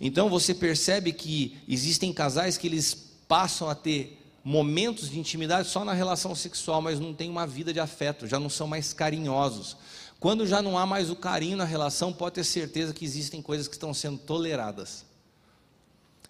[0.00, 2.94] Então você percebe que existem casais que eles
[3.26, 7.72] passam a ter momentos de intimidade só na relação sexual, mas não tem uma vida
[7.72, 9.76] de afeto, já não são mais carinhosos.
[10.20, 13.66] Quando já não há mais o carinho na relação, pode ter certeza que existem coisas
[13.66, 15.04] que estão sendo toleradas,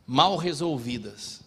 [0.06, 1.40] mal resolvidas.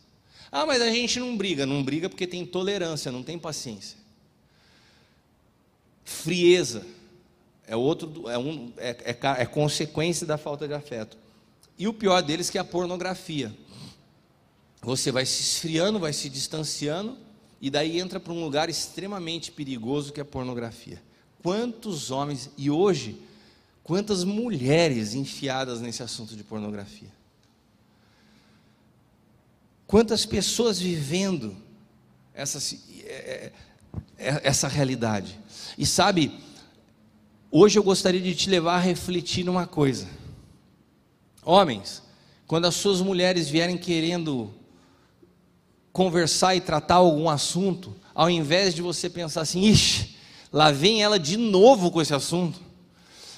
[0.51, 3.97] Ah, mas a gente não briga, não briga porque tem tolerância, não tem paciência.
[6.03, 6.85] Frieza
[7.67, 11.17] é outro, é, um, é, é, é consequência da falta de afeto.
[11.79, 13.55] E o pior deles que é a pornografia.
[14.81, 17.17] Você vai se esfriando, vai se distanciando,
[17.61, 21.01] e daí entra para um lugar extremamente perigoso que é a pornografia.
[21.41, 23.21] Quantos homens, e hoje,
[23.81, 27.09] quantas mulheres enfiadas nesse assunto de pornografia?
[29.87, 31.55] Quantas pessoas vivendo
[32.33, 32.59] essa,
[33.05, 33.51] é, é,
[34.17, 35.39] é, essa realidade?
[35.77, 36.39] E sabe,
[37.49, 40.18] hoje eu gostaria de te levar a refletir numa coisa.
[41.49, 42.03] Homens,
[42.45, 44.53] quando as suas mulheres vierem querendo
[45.91, 50.15] conversar e tratar algum assunto, ao invés de você pensar assim, ixi,
[50.53, 52.59] lá vem ela de novo com esse assunto.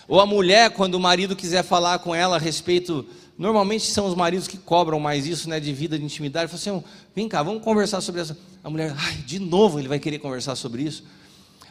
[0.08, 3.06] Ou a mulher, quando o marido quiser falar com ela a respeito
[3.38, 6.52] Normalmente são os maridos que cobram mais isso, né, de vida, de intimidade.
[6.52, 8.38] Falam assim, vem cá, vamos conversar sobre essa.
[8.64, 11.04] A mulher, ai, de novo ele vai querer conversar sobre isso.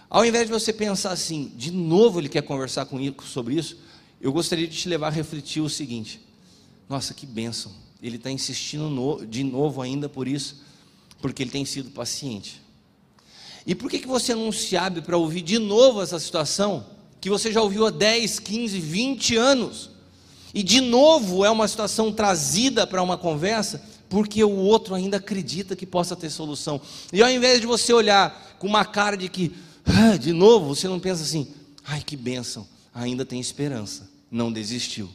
[0.08, 3.76] Ao invés de você pensar assim, de novo ele quer conversar comigo sobre isso,
[4.20, 6.20] eu gostaria de te levar a refletir o seguinte:
[6.90, 7.70] nossa, que bênção.
[8.02, 10.60] Ele está insistindo no, de novo ainda por isso,
[11.22, 12.60] porque ele tem sido paciente.
[13.64, 16.84] E por que, que você não se abre para ouvir de novo essa situação
[17.20, 19.90] que você já ouviu há 10, 15, 20 anos?
[20.52, 25.76] E de novo é uma situação trazida para uma conversa, porque o outro ainda acredita
[25.76, 26.80] que possa ter solução.
[27.12, 30.88] E ao invés de você olhar com uma cara de que, ah, de novo, você
[30.88, 35.08] não pensa assim, ai que bênção, ainda tem esperança, não desistiu,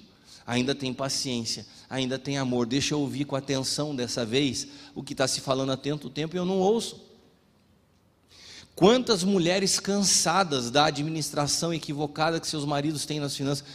[0.46, 2.66] ainda tem paciência, ainda tem amor.
[2.66, 6.36] Deixa eu ouvir com atenção dessa vez o que está se falando há tanto tempo
[6.36, 7.04] e eu não ouço.
[8.76, 13.66] Quantas mulheres cansadas da administração equivocada que seus maridos têm nas finanças,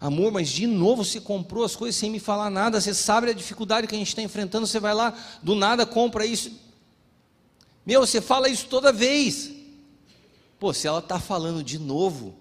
[0.00, 2.80] Amor, mas de novo você comprou as coisas sem me falar nada.
[2.80, 4.66] Você sabe a dificuldade que a gente está enfrentando.
[4.66, 5.12] Você vai lá,
[5.42, 6.52] do nada compra isso.
[7.84, 9.50] Meu, você fala isso toda vez.
[10.58, 12.36] Pô, se ela está falando de novo,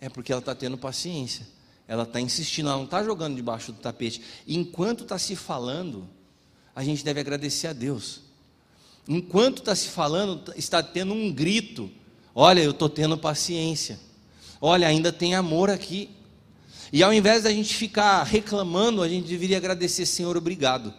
[0.00, 1.46] é porque ela está tendo paciência.
[1.86, 4.22] Ela está insistindo, ela não está jogando debaixo do tapete.
[4.46, 6.08] Enquanto está se falando,
[6.74, 8.22] a gente deve agradecer a Deus.
[9.06, 11.90] Enquanto está se falando, está tendo um grito:
[12.34, 14.00] Olha, eu estou tendo paciência.
[14.60, 16.08] Olha, ainda tem amor aqui.
[16.92, 20.94] E ao invés da gente ficar reclamando, a gente deveria agradecer, Senhor, obrigado.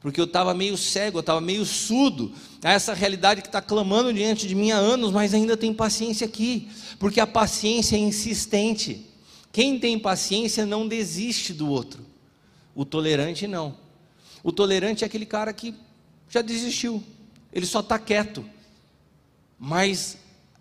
[0.00, 4.12] Porque eu estava meio cego, eu estava meio surdo a essa realidade que está clamando
[4.12, 6.68] diante de mim há anos, mas ainda tem paciência aqui.
[6.98, 9.09] Porque a paciência é insistente.
[9.52, 12.04] Quem tem paciência não desiste do outro.
[12.74, 13.76] O tolerante não.
[14.42, 15.74] O tolerante é aquele cara que
[16.28, 17.02] já desistiu.
[17.52, 18.44] Ele só está quieto.
[19.58, 20.18] Mas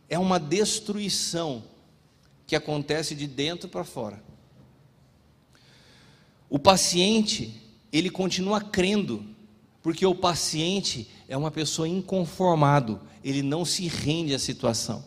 [0.10, 1.64] é uma destruição
[2.48, 4.22] que acontece de dentro para fora.
[6.50, 7.62] O paciente,
[7.94, 9.24] ele continua crendo,
[9.84, 15.06] porque o paciente é uma pessoa inconformado, ele não se rende à situação.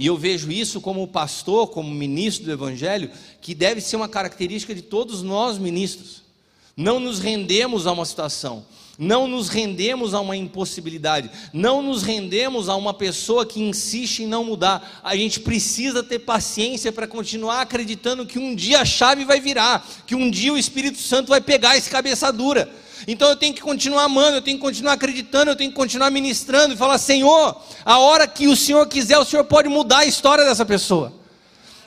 [0.00, 4.74] E eu vejo isso como pastor, como ministro do Evangelho, que deve ser uma característica
[4.74, 6.22] de todos nós ministros.
[6.74, 8.64] Não nos rendemos a uma situação,
[8.98, 14.26] não nos rendemos a uma impossibilidade, não nos rendemos a uma pessoa que insiste em
[14.26, 15.02] não mudar.
[15.04, 19.86] A gente precisa ter paciência para continuar acreditando que um dia a chave vai virar,
[20.06, 22.72] que um dia o Espírito Santo vai pegar esse cabeça dura.
[23.06, 26.10] Então eu tenho que continuar amando, eu tenho que continuar acreditando, eu tenho que continuar
[26.10, 30.06] ministrando e falar: Senhor, a hora que o Senhor quiser, o Senhor pode mudar a
[30.06, 31.12] história dessa pessoa.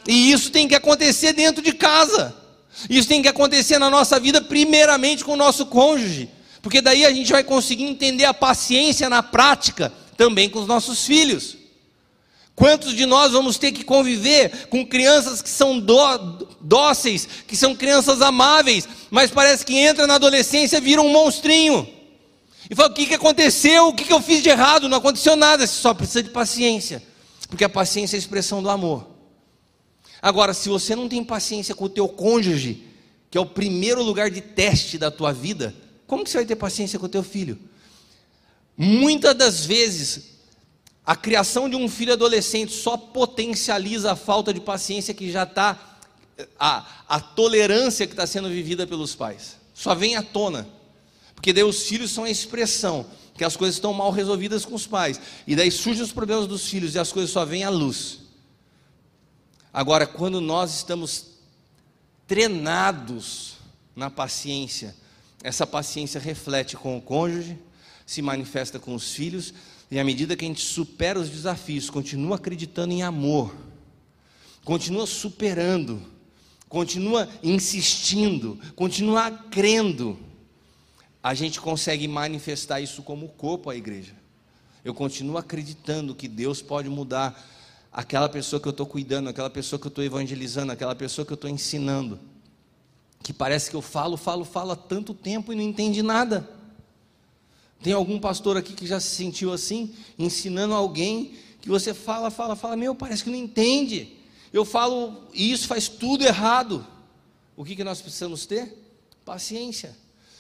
[0.08, 2.36] E isso tem que acontecer dentro de casa.
[2.90, 6.30] Isso tem que acontecer na nossa vida, primeiramente com o nosso cônjuge
[6.64, 11.06] porque daí a gente vai conseguir entender a paciência na prática também com os nossos
[11.06, 11.58] filhos.
[12.56, 15.80] Quantos de nós vamos ter que conviver com crianças que são
[16.62, 21.88] dóceis, que são crianças amáveis, mas parece que entra na adolescência vira um monstrinho.
[22.70, 23.88] E fala: o que, que aconteceu?
[23.88, 24.88] O que, que eu fiz de errado?
[24.88, 27.02] Não aconteceu nada, você só precisa de paciência.
[27.48, 29.08] Porque a paciência é a expressão do amor.
[30.22, 32.84] Agora, se você não tem paciência com o teu cônjuge,
[33.30, 35.76] que é o primeiro lugar de teste da tua vida,
[36.08, 37.60] como que você vai ter paciência com o teu filho?
[38.78, 40.33] Muitas das vezes,
[41.06, 45.98] a criação de um filho adolescente só potencializa a falta de paciência que já está,
[46.58, 49.58] a, a tolerância que está sendo vivida pelos pais.
[49.74, 50.68] Só vem à tona.
[51.36, 54.88] Porque daí os filhos são a expressão que as coisas estão mal resolvidas com os
[54.88, 55.20] pais.
[55.46, 58.20] E daí surgem os problemas dos filhos e as coisas só vêm à luz.
[59.74, 61.34] Agora, quando nós estamos
[62.28, 63.56] treinados
[63.96, 64.96] na paciência,
[65.44, 67.60] essa paciência reflete com o cônjuge,
[68.06, 69.54] se manifesta com os filhos,
[69.94, 73.56] e à medida que a gente supera os desafios, continua acreditando em amor,
[74.66, 76.02] continua superando,
[76.68, 80.18] continua insistindo, continua crendo,
[81.22, 84.16] a gente consegue manifestar isso como corpo à igreja.
[84.84, 87.40] Eu continuo acreditando que Deus pode mudar
[87.92, 91.34] aquela pessoa que eu estou cuidando, aquela pessoa que eu estou evangelizando, aquela pessoa que
[91.34, 92.20] eu estou ensinando.
[93.22, 96.63] Que parece que eu falo, falo, falo há tanto tempo e não entende nada.
[97.82, 102.56] Tem algum pastor aqui que já se sentiu assim, ensinando alguém que você fala, fala,
[102.56, 104.18] fala, meu, parece que não entende.
[104.52, 106.86] Eu falo, e isso faz tudo errado.
[107.56, 108.78] O que, que nós precisamos ter?
[109.26, 109.98] Paciência.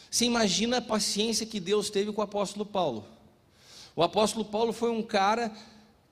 [0.09, 3.05] Você imagina a paciência que Deus teve com o apóstolo Paulo.
[3.95, 5.51] O apóstolo Paulo foi um cara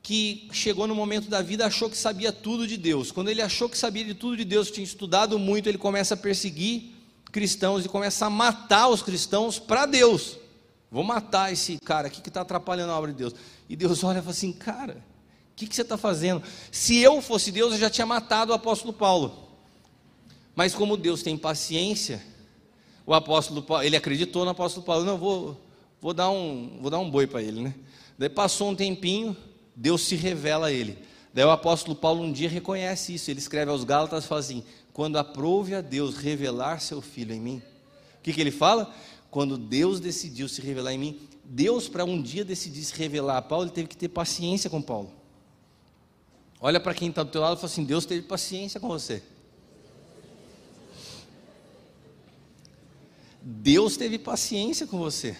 [0.04, 3.12] que chegou no momento da vida achou que sabia tudo de Deus.
[3.12, 6.18] Quando ele achou que sabia de tudo de Deus, tinha estudado muito, ele começa a
[6.18, 6.96] perseguir
[7.32, 10.38] cristãos e começa a matar os cristãos para Deus.
[10.92, 13.34] Vou matar esse cara aqui que está atrapalhando a obra de Deus.
[13.70, 14.98] E Deus olha e fala assim: Cara,
[15.52, 16.44] o que, que você está fazendo?
[16.70, 19.48] Se eu fosse Deus, eu já tinha matado o apóstolo Paulo.
[20.54, 22.22] Mas como Deus tem paciência,
[23.06, 25.58] o apóstolo Paulo, ele acreditou no apóstolo Paulo, não, vou,
[26.02, 27.74] vou, dar, um, vou dar um boi para ele, né?
[28.18, 29.36] Daí passou um tempinho,
[29.76, 30.98] Deus se revela a ele.
[31.34, 34.64] Daí o apóstolo Paulo um dia reconhece isso, ele escreve aos Gálatas e fala assim:
[34.92, 37.62] quando aprove a Deus revelar seu filho em mim,
[38.20, 38.94] o que, que ele fala?
[39.32, 43.42] Quando Deus decidiu se revelar em mim, Deus, para um dia decidir se revelar a
[43.42, 45.10] Paulo, ele teve que ter paciência com Paulo.
[46.60, 49.24] Olha para quem está do teu lado e fala assim: Deus teve paciência com você.
[53.42, 55.36] Deus teve paciência com você.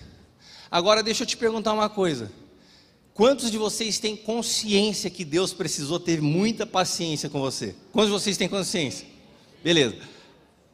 [0.72, 2.32] Agora deixa eu te perguntar uma coisa.
[3.14, 7.76] Quantos de vocês têm consciência que Deus precisou ter muita paciência com você?
[7.92, 9.06] Quantos de vocês têm consciência?
[9.62, 9.98] Beleza.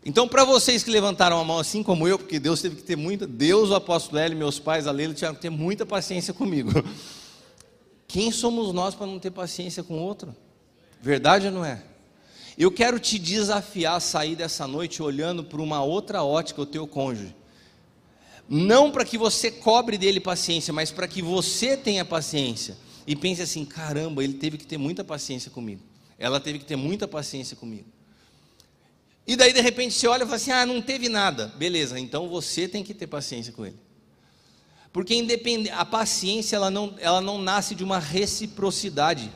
[0.06, 2.96] Então, para vocês que levantaram a mão assim como eu, porque Deus teve que ter
[2.96, 6.72] muita, Deus, o apóstolo Hélio, meus pais, a Leila, tiveram que ter muita paciência comigo.
[8.08, 10.34] Quem somos nós para não ter paciência com outro?
[11.02, 11.84] Verdade ou não é?
[12.58, 16.88] Eu quero te desafiar a sair dessa noite olhando para uma outra ótica o teu
[16.88, 17.36] cônjuge.
[18.50, 22.78] Não para que você cobre dele paciência, mas para que você tenha paciência.
[23.06, 25.82] E pense assim: caramba, ele teve que ter muita paciência comigo.
[26.18, 27.86] Ela teve que ter muita paciência comigo.
[29.28, 31.54] E daí de repente você olha e fala assim: ah, não teve nada.
[31.58, 33.78] Beleza, então você tem que ter paciência com ele.
[34.94, 35.14] Porque
[35.74, 39.32] a paciência ela não, ela não nasce de uma reciprocidade.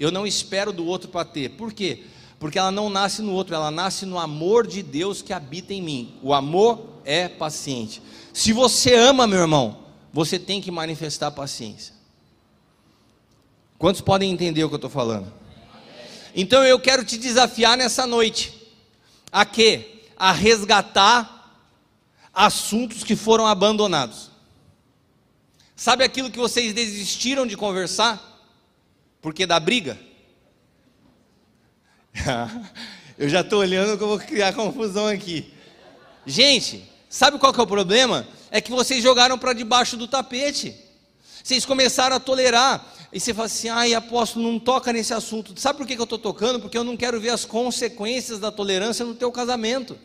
[0.00, 1.50] Eu não espero do outro para ter.
[1.50, 2.04] Por quê?
[2.38, 5.82] porque ela não nasce no outro, ela nasce no amor de Deus que habita em
[5.82, 6.14] mim.
[6.22, 8.00] O amor é paciente.
[8.32, 9.78] Se você ama, meu irmão,
[10.12, 11.94] você tem que manifestar paciência.
[13.76, 15.32] Quantos podem entender o que eu estou falando?
[16.34, 18.56] Então eu quero te desafiar nessa noite
[19.30, 20.02] a quê?
[20.16, 21.38] A resgatar
[22.32, 24.30] assuntos que foram abandonados.
[25.74, 28.20] Sabe aquilo que vocês desistiram de conversar?
[29.20, 29.98] Porque da briga?
[33.18, 35.52] Eu já estou olhando que eu vou criar confusão aqui.
[36.24, 38.24] Gente, sabe qual que é o problema?
[38.48, 40.72] É que vocês jogaram para debaixo do tapete.
[41.42, 42.86] Vocês começaram a tolerar.
[43.12, 45.58] E você fala assim, ai apóstolo, não toca nesse assunto.
[45.58, 46.60] Sabe por que, eu estou tocando?
[46.60, 49.96] Porque eu não quero ver as consequências da tolerância no teu casamento.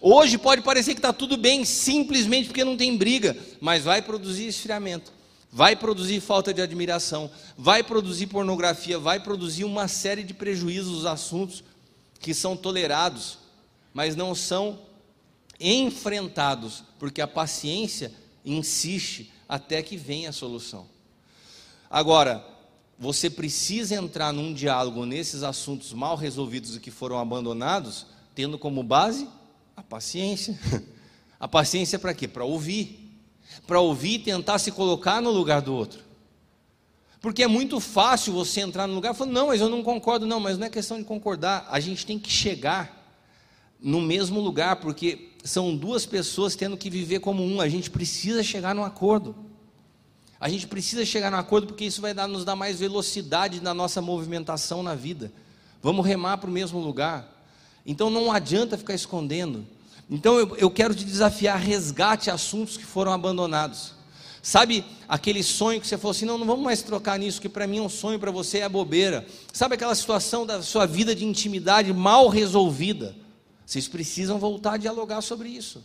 [0.00, 4.46] Hoje pode parecer que está tudo bem, simplesmente porque não tem briga, mas vai produzir
[4.46, 5.12] esfriamento
[5.54, 11.62] vai produzir falta de admiração, vai produzir pornografia, vai produzir uma série de prejuízos, assuntos
[12.18, 13.38] que são tolerados,
[13.92, 14.80] mas não são
[15.60, 18.12] enfrentados, porque a paciência
[18.44, 20.88] insiste até que venha a solução.
[21.94, 22.44] Agora,
[22.98, 28.82] você precisa entrar num diálogo nesses assuntos mal resolvidos e que foram abandonados, tendo como
[28.82, 29.28] base
[29.76, 30.58] a paciência.
[31.38, 32.26] A paciência para quê?
[32.26, 33.04] Para ouvir
[33.66, 36.00] para ouvir e tentar se colocar no lugar do outro.
[37.20, 40.26] Porque é muito fácil você entrar no lugar e falar, não, mas eu não concordo,
[40.26, 43.02] não, mas não é questão de concordar, a gente tem que chegar
[43.80, 47.60] no mesmo lugar, porque são duas pessoas tendo que viver como um.
[47.60, 49.34] A gente precisa chegar num acordo.
[50.44, 53.72] A gente precisa chegar num acordo porque isso vai dar, nos dar mais velocidade na
[53.72, 55.32] nossa movimentação na vida.
[55.82, 57.26] Vamos remar para o mesmo lugar.
[57.86, 59.64] Então não adianta ficar escondendo.
[60.10, 63.94] Então eu, eu quero te desafiar, resgate assuntos que foram abandonados.
[64.42, 67.66] Sabe aquele sonho que você falou assim: não, não vamos mais trocar nisso, que para
[67.66, 69.26] mim é um sonho, para você é bobeira.
[69.50, 73.16] Sabe aquela situação da sua vida de intimidade mal resolvida?
[73.64, 75.82] Vocês precisam voltar a dialogar sobre isso.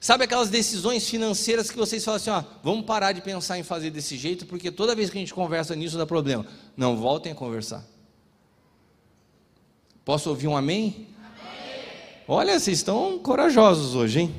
[0.00, 3.90] Sabe aquelas decisões financeiras que vocês falam assim: ó, vamos parar de pensar em fazer
[3.90, 6.46] desse jeito, porque toda vez que a gente conversa nisso dá problema.
[6.76, 7.84] Não, voltem a conversar.
[10.04, 11.08] Posso ouvir um amém?
[11.18, 11.84] amém?
[12.26, 14.34] Olha, vocês estão corajosos hoje, hein?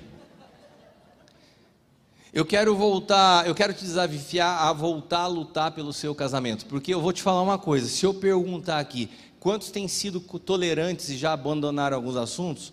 [2.32, 6.94] Eu quero voltar, eu quero te desafiar a voltar a lutar pelo seu casamento, porque
[6.94, 11.18] eu vou te falar uma coisa: se eu perguntar aqui quantos têm sido tolerantes e
[11.18, 12.72] já abandonaram alguns assuntos,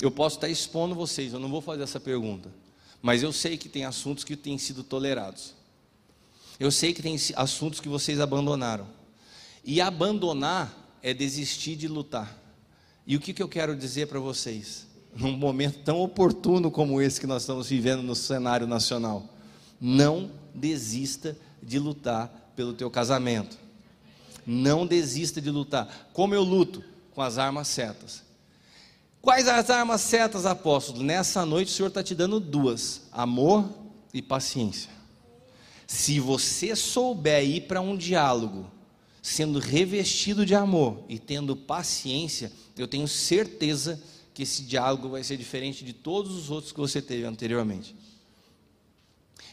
[0.00, 2.50] eu posso estar expondo vocês, eu não vou fazer essa pergunta,
[3.00, 5.54] mas eu sei que tem assuntos que têm sido tolerados,
[6.58, 8.86] eu sei que tem assuntos que vocês abandonaram,
[9.64, 12.38] e abandonar é desistir de lutar,
[13.06, 14.86] e o que, que eu quero dizer para vocês?
[15.14, 19.28] num momento tão oportuno como esse que nós estamos vivendo no cenário nacional.
[19.80, 23.56] Não desista de lutar pelo teu casamento.
[24.46, 26.10] Não desista de lutar.
[26.12, 26.82] Como eu luto?
[27.14, 28.22] Com as armas certas.
[29.24, 31.02] Quais as armas certas, apóstolo?
[31.02, 33.66] Nessa noite o Senhor está te dando duas: amor
[34.12, 34.90] e paciência.
[35.86, 38.70] Se você souber ir para um diálogo,
[39.22, 43.98] sendo revestido de amor e tendo paciência, eu tenho certeza
[44.34, 47.96] que esse diálogo vai ser diferente de todos os outros que você teve anteriormente.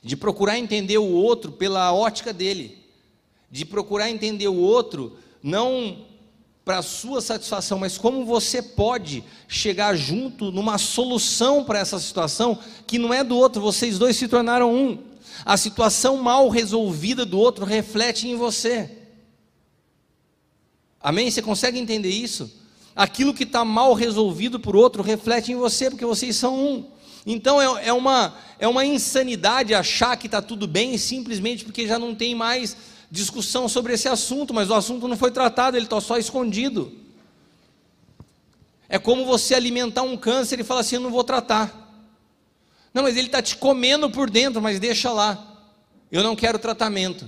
[0.03, 2.78] De procurar entender o outro pela ótica dele,
[3.49, 6.11] de procurar entender o outro não
[6.64, 12.59] para a sua satisfação, mas como você pode chegar junto numa solução para essa situação
[12.86, 14.99] que não é do outro, vocês dois se tornaram um.
[15.43, 18.97] A situação mal resolvida do outro reflete em você.
[21.01, 21.32] Amém?
[21.32, 22.62] Você consegue entender isso?
[22.95, 26.86] aquilo que está mal resolvido por outro reflete em você, porque vocês são um.
[27.26, 31.99] Então é, é uma, é uma insanidade achar que está tudo bem simplesmente porque já
[31.99, 32.76] não tem mais
[33.12, 36.93] discussão sobre esse assunto, mas o assunto não foi tratado, ele está só escondido.
[38.88, 41.78] É como você alimentar um câncer e falar assim: eu não vou tratar.
[42.93, 45.47] Não, mas ele está te comendo por dentro, mas deixa lá.
[46.12, 47.28] Eu não quero tratamento.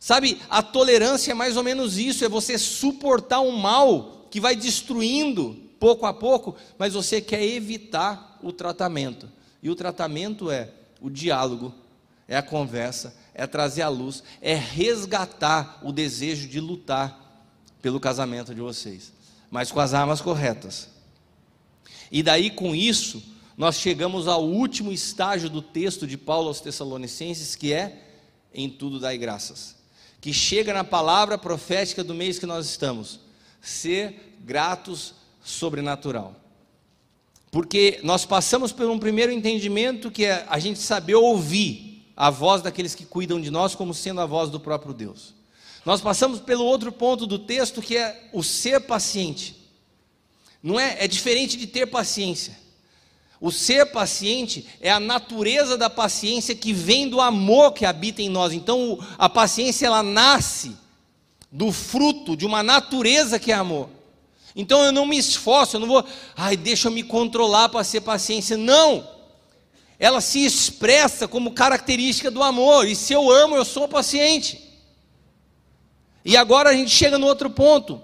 [0.00, 4.54] Sabe, a tolerância é mais ou menos isso: é você suportar o mal que vai
[4.54, 9.30] destruindo pouco a pouco, mas você quer evitar o tratamento.
[9.62, 10.70] E o tratamento é
[11.00, 11.74] o diálogo,
[12.26, 17.44] é a conversa, é trazer à luz, é resgatar o desejo de lutar
[17.82, 19.12] pelo casamento de vocês,
[19.50, 20.88] mas com as armas corretas.
[22.10, 23.22] E daí com isso,
[23.56, 28.02] nós chegamos ao último estágio do texto de Paulo aos Tessalonicenses, que é
[28.52, 29.76] em tudo dai graças.
[30.20, 33.20] Que chega na palavra profética do mês que nós estamos
[33.60, 36.36] ser gratos sobrenatural.
[37.50, 42.62] Porque nós passamos por um primeiro entendimento que é a gente saber ouvir a voz
[42.62, 45.34] daqueles que cuidam de nós como sendo a voz do próprio Deus.
[45.84, 49.56] Nós passamos pelo outro ponto do texto que é o ser paciente.
[50.62, 52.58] Não é, é diferente de ter paciência.
[53.40, 58.28] O ser paciente é a natureza da paciência que vem do amor que habita em
[58.30, 58.52] nós.
[58.52, 60.74] Então, a paciência ela nasce
[61.52, 63.90] do fruto de uma natureza que é amor.
[64.56, 66.04] Então eu não me esforço, eu não vou,
[66.36, 68.56] ai, deixa eu me controlar para ser paciência.
[68.56, 69.13] Não!
[70.04, 74.60] Ela se expressa como característica do amor, e se eu amo, eu sou paciente.
[76.22, 78.02] E agora a gente chega no outro ponto.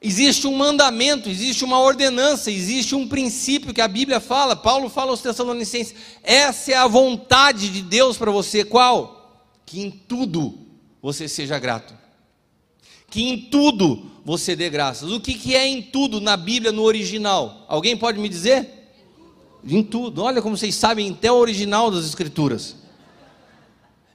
[0.00, 4.56] Existe um mandamento, existe uma ordenança, existe um princípio que a Bíblia fala.
[4.56, 8.64] Paulo fala aos Tessalonicenses: essa é a vontade de Deus para você.
[8.64, 9.50] Qual?
[9.66, 10.58] Que em tudo
[11.02, 12.06] você seja grato
[13.16, 15.10] que em tudo você dê graças.
[15.10, 17.64] O que, que é em tudo na Bíblia, no original?
[17.68, 18.75] Alguém pode me dizer?
[19.64, 20.22] Em tudo.
[20.22, 22.76] Olha como vocês sabem até o original das Escrituras.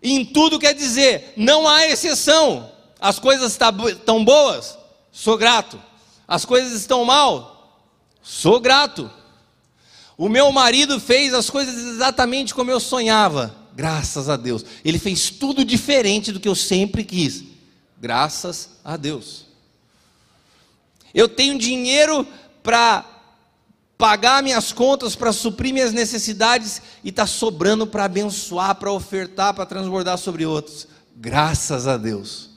[0.01, 2.71] Em tudo quer dizer, não há exceção.
[2.99, 3.57] As coisas
[3.91, 4.77] estão boas,
[5.11, 5.81] sou grato.
[6.27, 7.81] As coisas estão mal,
[8.21, 9.11] sou grato.
[10.17, 14.63] O meu marido fez as coisas exatamente como eu sonhava, graças a Deus.
[14.85, 17.43] Ele fez tudo diferente do que eu sempre quis.
[17.99, 19.45] Graças a Deus.
[21.13, 22.25] Eu tenho dinheiro
[22.63, 23.05] para
[24.01, 29.63] pagar minhas contas, para suprir minhas necessidades e está sobrando para abençoar, para ofertar, para
[29.63, 30.87] transbordar sobre outros.
[31.15, 32.49] Graças a Deus.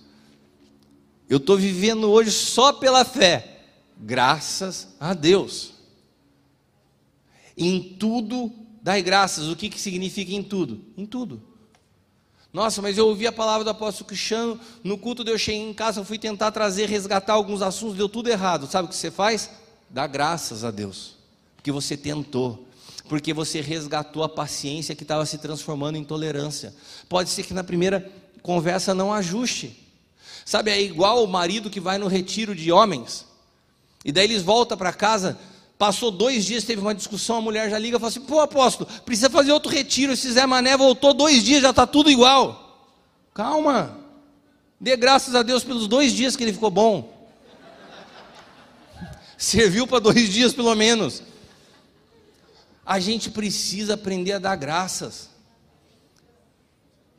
[1.28, 3.60] Eu estou vivendo hoje só pela fé.
[4.00, 5.74] Graças a Deus.
[7.58, 9.46] Em tudo dai graças.
[9.48, 10.80] O que, que significa em tudo?
[10.96, 11.42] Em tudo.
[12.54, 16.00] Nossa, mas eu ouvi a palavra do apóstolo Cristiano no culto, eu cheguei em casa,
[16.00, 18.66] eu fui tentar trazer, resgatar alguns assuntos, deu tudo errado.
[18.66, 19.50] Sabe o que você faz?
[19.90, 21.13] Dá graças a Deus,
[21.64, 22.68] porque você tentou,
[23.08, 26.74] porque você resgatou a paciência que estava se transformando em tolerância.
[27.08, 28.12] Pode ser que na primeira
[28.42, 29.74] conversa não ajuste.
[30.44, 33.24] Sabe, é igual o marido que vai no retiro de homens,
[34.04, 35.38] e daí eles voltam para casa,
[35.78, 38.90] passou dois dias, teve uma discussão, a mulher já liga e fala assim: pô, apóstolo,
[39.00, 40.12] precisa fazer outro retiro.
[40.12, 42.92] Esse Zé Mané voltou dois dias, já está tudo igual.
[43.32, 43.98] Calma,
[44.78, 47.26] dê graças a Deus pelos dois dias que ele ficou bom.
[49.38, 51.22] Serviu para dois dias pelo menos.
[52.84, 55.30] A gente precisa aprender a dar graças.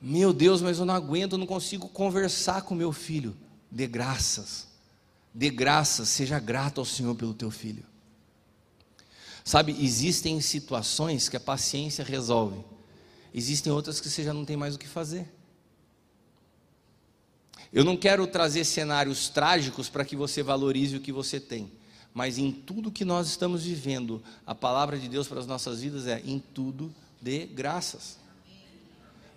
[0.01, 3.35] Meu Deus, mas eu não aguento, eu não consigo conversar com meu filho.
[3.71, 4.67] Dê graças.
[5.33, 7.83] Dê graças, seja grato ao Senhor pelo teu filho.
[9.43, 12.63] Sabe, existem situações que a paciência resolve.
[13.33, 15.31] Existem outras que você já não tem mais o que fazer.
[17.71, 21.69] Eu não quero trazer cenários trágicos para que você valorize o que você tem,
[22.15, 26.07] mas em tudo que nós estamos vivendo, a palavra de Deus para as nossas vidas
[26.07, 26.89] é: em tudo
[27.21, 28.17] dê graças.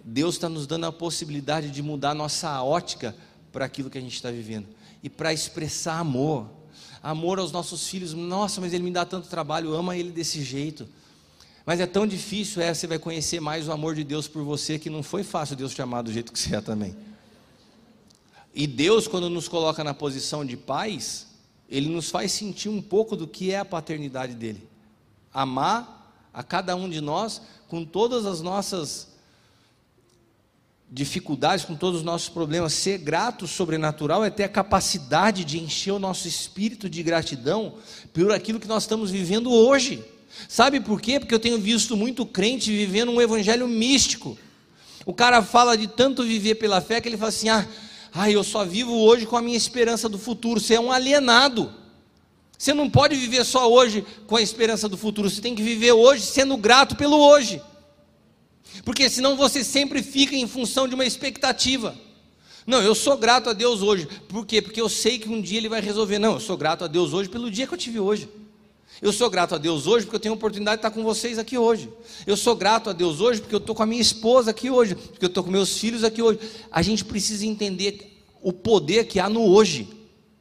[0.05, 3.17] Deus está nos dando a possibilidade de mudar nossa ótica
[3.53, 4.69] para aquilo que a gente está vivendo
[5.03, 6.49] e para expressar amor.
[7.03, 8.15] Amor aos nossos filhos.
[8.15, 10.89] Nossa, mas ele me dá tanto trabalho, ama ele desse jeito.
[11.67, 14.79] Mas é tão difícil, é, você vai conhecer mais o amor de Deus por você,
[14.79, 16.97] que não foi fácil Deus te amar do jeito que você é também.
[18.55, 21.28] E Deus, quando nos coloca na posição de pais,
[21.69, 24.67] Ele nos faz sentir um pouco do que é a paternidade dele.
[25.33, 29.09] Amar a cada um de nós com todas as nossas
[30.91, 35.93] dificuldades, com todos os nossos problemas, ser grato sobrenatural é ter a capacidade de encher
[35.93, 37.75] o nosso espírito de gratidão
[38.13, 40.03] por aquilo que nós estamos vivendo hoje.
[40.49, 41.21] Sabe por quê?
[41.21, 44.39] Porque eu tenho visto muito crente vivendo um evangelho místico.
[45.05, 47.67] O cara fala de tanto viver pela fé que ele fala assim: ah,
[48.21, 50.59] ah, eu só vivo hoje com a minha esperança do futuro.
[50.59, 51.73] Você é um alienado.
[52.59, 55.93] Você não pode viver só hoje com a esperança do futuro, você tem que viver
[55.93, 57.63] hoje sendo grato pelo hoje.
[58.85, 61.97] Porque senão você sempre fica em função de uma expectativa.
[62.67, 64.09] Não, eu sou grato a Deus hoje.
[64.29, 64.61] Por quê?
[64.61, 66.19] Porque eu sei que um dia Ele vai resolver.
[66.19, 68.29] Não, eu sou grato a Deus hoje pelo dia que eu tive hoje.
[69.01, 71.39] Eu sou grato a Deus hoje porque eu tenho a oportunidade de estar com vocês
[71.39, 71.89] aqui hoje.
[72.27, 74.97] Eu sou grato a Deus hoje porque eu estou com a minha esposa aqui hoje,
[74.97, 76.41] porque eu estou com meus filhos aqui hoje.
[76.71, 79.89] A gente precisa entender o poder que há no hoje,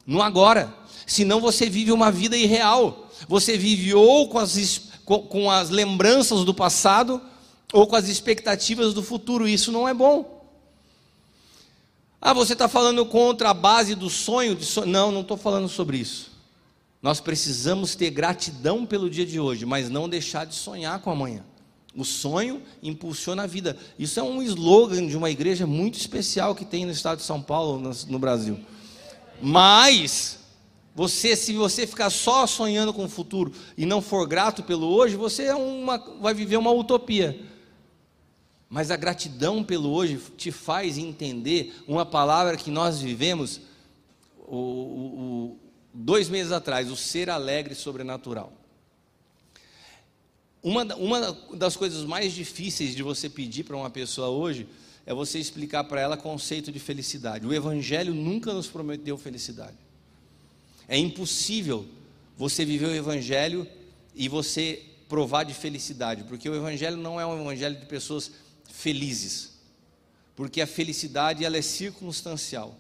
[0.06, 0.74] no agora.
[1.06, 3.12] Senão você vive uma vida irreal.
[3.28, 7.22] Você vive ou com as, com as lembranças do passado,
[7.72, 9.48] ou com as expectativas do futuro.
[9.48, 10.36] Isso não é bom.
[12.20, 14.56] Ah, você está falando contra a base do sonho?
[14.56, 14.88] De sonho.
[14.88, 16.37] Não, não estou falando sobre isso.
[17.02, 21.44] Nós precisamos ter gratidão pelo dia de hoje, mas não deixar de sonhar com amanhã.
[21.96, 23.78] O sonho impulsiona a vida.
[23.98, 27.42] Isso é um slogan de uma igreja muito especial que tem no estado de São
[27.42, 28.60] Paulo, no Brasil.
[29.42, 30.40] Mas
[30.94, 35.16] você, se você ficar só sonhando com o futuro e não for grato pelo hoje,
[35.16, 37.40] você é uma, vai viver uma utopia.
[38.70, 43.62] Mas a gratidão pelo hoje te faz entender uma palavra que nós vivemos
[44.48, 45.58] o, o,
[45.98, 48.54] dois meses atrás, o ser alegre sobrenatural.
[50.62, 54.68] Uma, uma das coisas mais difíceis de você pedir para uma pessoa hoje
[55.06, 57.48] é você explicar para ela conceito de felicidade.
[57.48, 59.78] O Evangelho nunca nos prometeu felicidade.
[60.88, 61.88] É impossível
[62.36, 63.68] você viver o Evangelho
[64.14, 68.32] e você provar de felicidade, porque o Evangelho não é um Evangelho de pessoas
[68.70, 69.54] felizes,
[70.36, 72.78] porque a felicidade ela é circunstancial.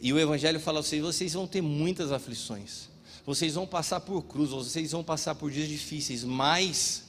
[0.00, 2.88] E o Evangelho fala assim: vocês vão ter muitas aflições,
[3.24, 7.04] vocês vão passar por cruz, vocês vão passar por dias difíceis, mas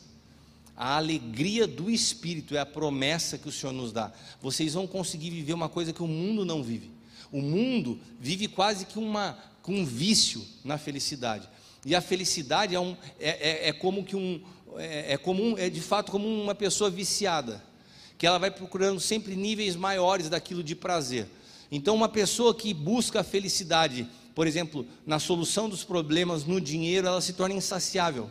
[0.76, 4.12] a alegria do Espírito é a promessa que o Senhor nos dá.
[4.42, 6.92] Vocês vão conseguir viver uma coisa que o mundo não vive.
[7.32, 11.48] O mundo vive quase que uma, um vício na felicidade.
[11.86, 14.42] E a felicidade é, um, é, é, é como que um,
[14.78, 17.64] é, é, comum, é de fato como uma pessoa viciada
[18.18, 21.28] que ela vai procurando sempre níveis maiores daquilo de prazer.
[21.72, 27.08] Então, uma pessoa que busca a felicidade, por exemplo, na solução dos problemas, no dinheiro,
[27.08, 28.30] ela se torna insaciável.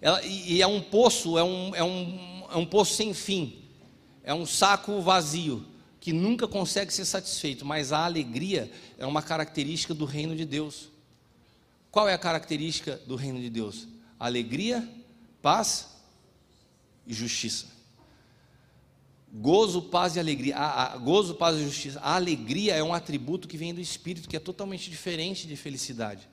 [0.00, 3.62] Ela, e, é um poço, é um, é, um, é um poço sem fim,
[4.22, 5.64] é um saco vazio,
[5.98, 10.90] que nunca consegue ser satisfeito, mas a alegria é uma característica do reino de Deus.
[11.90, 13.88] Qual é a característica do reino de Deus?
[14.20, 14.86] Alegria,
[15.40, 15.88] paz
[17.06, 17.73] e justiça.
[19.36, 20.56] Gozo, paz e alegria.
[20.56, 21.98] A, a, gozo, paz e justiça.
[21.98, 26.28] A alegria é um atributo que vem do Espírito, que é totalmente diferente de felicidade.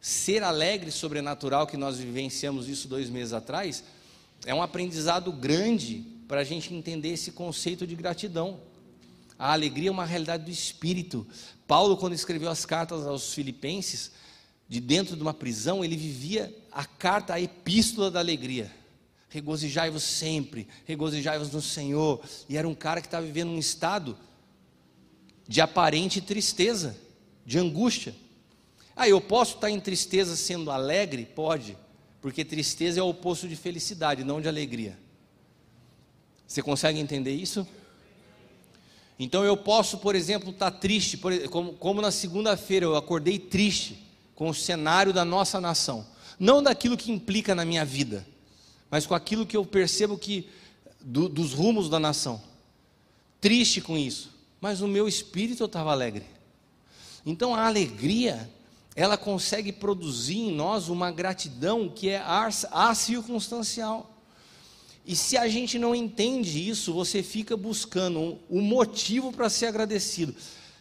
[0.00, 3.82] ser alegre sobrenatural que nós vivenciamos isso dois meses atrás,
[4.46, 8.60] é um aprendizado grande para a gente entender esse conceito de gratidão.
[9.36, 11.26] A alegria é uma realidade do espírito.
[11.66, 14.12] Paulo, quando escreveu as cartas aos Filipenses,
[14.68, 18.70] de dentro de uma prisão, ele vivia a carta, a epístola da alegria.
[19.34, 22.20] Regozijai-vos sempre, regozijai-vos no Senhor.
[22.48, 24.16] E era um cara que estava vivendo um estado
[25.48, 26.96] de aparente tristeza,
[27.44, 28.14] de angústia.
[28.94, 31.24] Ah, eu posso estar em tristeza sendo alegre?
[31.24, 31.76] Pode,
[32.22, 34.96] porque tristeza é o oposto de felicidade, não de alegria.
[36.46, 37.66] Você consegue entender isso?
[39.18, 41.16] Então eu posso, por exemplo, estar triste,
[41.50, 43.98] como, como na segunda-feira eu acordei triste
[44.36, 46.06] com o cenário da nossa nação,
[46.38, 48.24] não daquilo que implica na minha vida,
[48.94, 50.48] mas com aquilo que eu percebo que
[51.00, 52.40] do, dos rumos da nação.
[53.40, 54.30] Triste com isso,
[54.60, 56.24] mas o meu espírito estava alegre.
[57.26, 58.48] Então a alegria
[58.94, 62.22] ela consegue produzir em nós uma gratidão que é
[62.70, 64.14] acircunstancial.
[65.04, 69.66] E se a gente não entende isso, você fica buscando um, um motivo para ser
[69.66, 70.36] agradecido.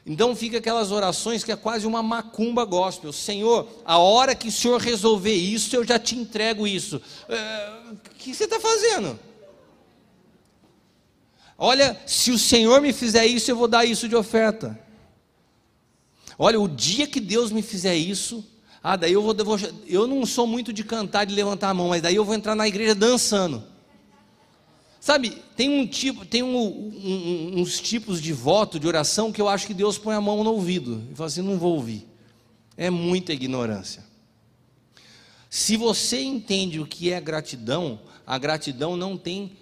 [0.05, 3.13] Então fica aquelas orações que é quase uma macumba gospel.
[3.13, 7.01] Senhor, a hora que o Senhor resolver isso, eu já te entrego isso.
[7.29, 9.17] É, o que você está fazendo?
[11.57, 14.77] Olha, se o Senhor me fizer isso, eu vou dar isso de oferta.
[16.37, 18.45] Olha, o dia que Deus me fizer isso,
[18.81, 19.33] ah, daí eu vou,
[19.87, 22.55] eu não sou muito de cantar, de levantar a mão, mas daí eu vou entrar
[22.55, 23.63] na igreja dançando.
[25.03, 29.49] Sabe, tem um tipo, tem um, um, uns tipos de voto, de oração que eu
[29.49, 32.07] acho que Deus põe a mão no ouvido e fala assim, não vou ouvir.
[32.77, 34.01] É muita ignorância.
[35.49, 39.57] Se você entende o que é gratidão, a gratidão não tem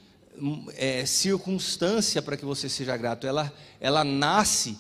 [0.76, 3.26] é, circunstância para que você seja grato.
[3.26, 4.78] Ela, ela nasce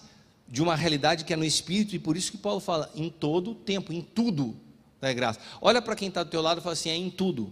[0.47, 3.53] de uma realidade que é no espírito, e por isso que Paulo fala, em todo
[3.53, 4.55] o tempo, em tudo
[5.01, 5.39] dá graça.
[5.59, 7.51] Olha para quem está do teu lado e fala assim, é em tudo.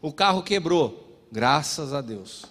[0.00, 2.44] O carro quebrou, graças a Deus.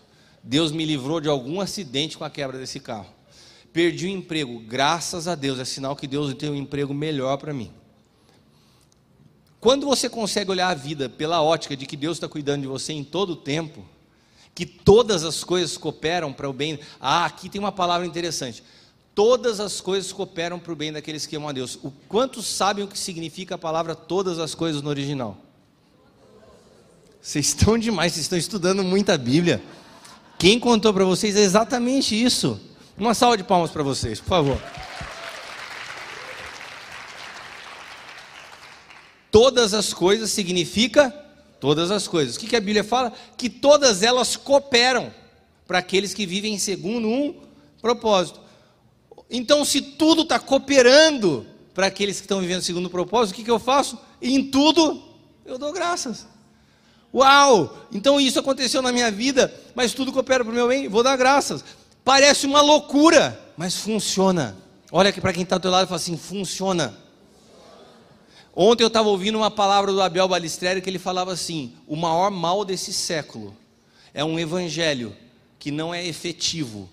[0.43, 3.07] Deus me livrou de algum acidente com a quebra desse carro.
[3.73, 7.53] Perdi o emprego, graças a Deus, é sinal que Deus tem um emprego melhor para
[7.53, 7.71] mim.
[9.59, 12.93] Quando você consegue olhar a vida pela ótica de que Deus está cuidando de você
[12.93, 13.85] em todo o tempo,
[14.55, 16.79] que todas as coisas cooperam para o bem.
[16.99, 18.63] Ah, aqui tem uma palavra interessante
[19.17, 21.79] todas as coisas cooperam para o bem daqueles que amam a Deus.
[21.81, 25.35] O quantos sabem o que significa a palavra todas as coisas no original?
[27.27, 29.61] Vocês estão demais, vocês estão estudando muita Bíblia.
[30.39, 32.57] Quem contou para vocês é exatamente isso.
[32.97, 34.63] Uma salva de palmas para vocês, por favor.
[39.29, 41.09] Todas as coisas significa
[41.59, 42.37] todas as coisas.
[42.37, 43.11] O que, a Bíblia fala?
[43.35, 45.13] Que todas elas cooperam
[45.67, 47.35] para aqueles que vivem segundo um
[47.81, 48.39] propósito.
[49.29, 53.43] Então, se tudo está cooperando para aqueles que estão vivendo segundo o propósito, o que,
[53.43, 53.99] que eu faço?
[54.21, 55.03] Em tudo
[55.45, 56.36] eu dou graças.
[57.13, 57.87] Uau!
[57.91, 61.15] Então isso aconteceu na minha vida, mas tudo coopera para o meu bem, vou dar
[61.15, 61.63] graças.
[62.03, 64.55] Parece uma loucura, mas funciona.
[64.91, 66.97] Olha aqui para quem está do teu lado e fala assim: funciona.
[68.55, 72.31] Ontem eu estava ouvindo uma palavra do Abel Balistreri que ele falava assim: o maior
[72.31, 73.55] mal desse século
[74.13, 75.15] é um evangelho
[75.59, 76.89] que não é efetivo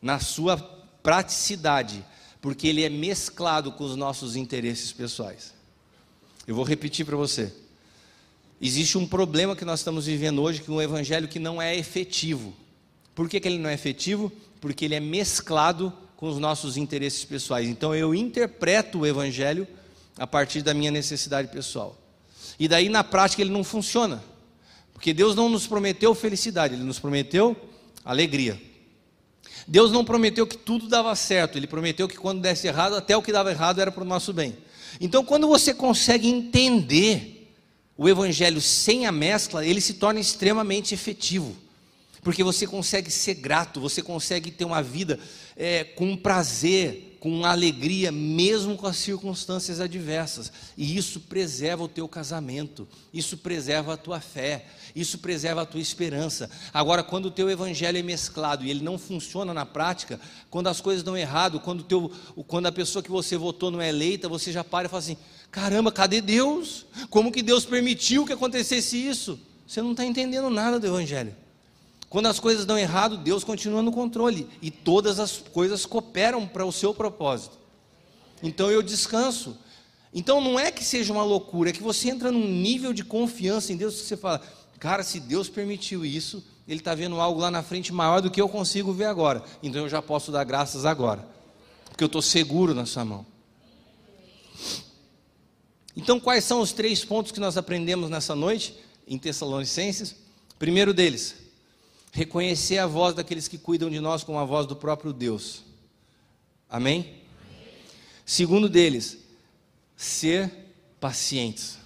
[0.00, 0.56] na sua
[1.02, 2.04] praticidade,
[2.40, 5.54] porque ele é mesclado com os nossos interesses pessoais.
[6.46, 7.52] Eu vou repetir para você.
[8.60, 11.76] Existe um problema que nós estamos vivendo hoje, que é um evangelho que não é
[11.76, 12.54] efetivo.
[13.14, 14.32] Por que, que ele não é efetivo?
[14.60, 17.68] Porque ele é mesclado com os nossos interesses pessoais.
[17.68, 19.68] Então eu interpreto o evangelho
[20.18, 21.96] a partir da minha necessidade pessoal.
[22.58, 24.22] E daí na prática ele não funciona.
[24.94, 27.54] Porque Deus não nos prometeu felicidade, ele nos prometeu
[28.02, 28.58] alegria.
[29.66, 33.22] Deus não prometeu que tudo dava certo, Ele prometeu que quando desse errado, até o
[33.22, 34.56] que dava errado era para o nosso bem.
[35.00, 37.35] Então, quando você consegue entender
[37.96, 41.56] o Evangelho sem a mescla, ele se torna extremamente efetivo,
[42.22, 45.18] porque você consegue ser grato, você consegue ter uma vida
[45.56, 50.52] é, com prazer, com alegria, mesmo com as circunstâncias adversas.
[50.76, 55.80] E isso preserva o teu casamento, isso preserva a tua fé, isso preserva a tua
[55.80, 56.50] esperança.
[56.72, 60.20] Agora, quando o teu evangelho é mesclado e ele não funciona na prática,
[60.50, 62.12] quando as coisas dão errado, quando, teu,
[62.46, 65.16] quando a pessoa que você votou não é eleita, você já para e fala assim:
[65.56, 66.84] caramba, cadê Deus?
[67.08, 69.40] Como que Deus permitiu que acontecesse isso?
[69.66, 71.34] Você não está entendendo nada do evangelho.
[72.10, 76.66] Quando as coisas dão errado, Deus continua no controle e todas as coisas cooperam para
[76.66, 77.56] o seu propósito.
[78.42, 79.56] Então eu descanso.
[80.12, 83.72] Então não é que seja uma loucura, é que você entra num nível de confiança
[83.72, 84.42] em Deus que você fala,
[84.78, 88.42] cara, se Deus permitiu isso, Ele está vendo algo lá na frente maior do que
[88.42, 89.42] eu consigo ver agora.
[89.62, 91.26] Então eu já posso dar graças agora,
[91.88, 93.35] porque eu estou seguro na Sua mão.
[95.96, 98.74] Então, quais são os três pontos que nós aprendemos nessa noite
[99.08, 100.14] em Tessalonicenses?
[100.58, 101.36] Primeiro deles,
[102.12, 105.62] reconhecer a voz daqueles que cuidam de nós como a voz do próprio Deus.
[106.68, 107.14] Amém?
[108.26, 109.18] Segundo deles,
[109.96, 110.52] ser
[111.00, 111.78] pacientes,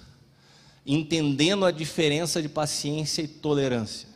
[0.85, 4.09] entendendo a diferença de paciência e tolerância.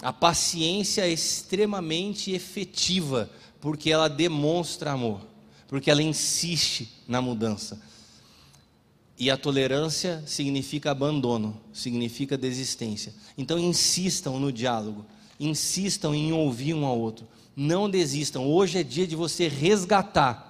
[0.00, 3.30] A paciência é extremamente efetiva,
[3.60, 5.20] porque ela demonstra amor,
[5.66, 7.80] porque ela insiste na mudança.
[9.18, 13.12] E a tolerância significa abandono, significa desistência.
[13.36, 15.04] Então insistam no diálogo,
[15.40, 17.26] insistam em ouvir um ao outro.
[17.56, 18.46] Não desistam.
[18.46, 20.48] Hoje é dia de você resgatar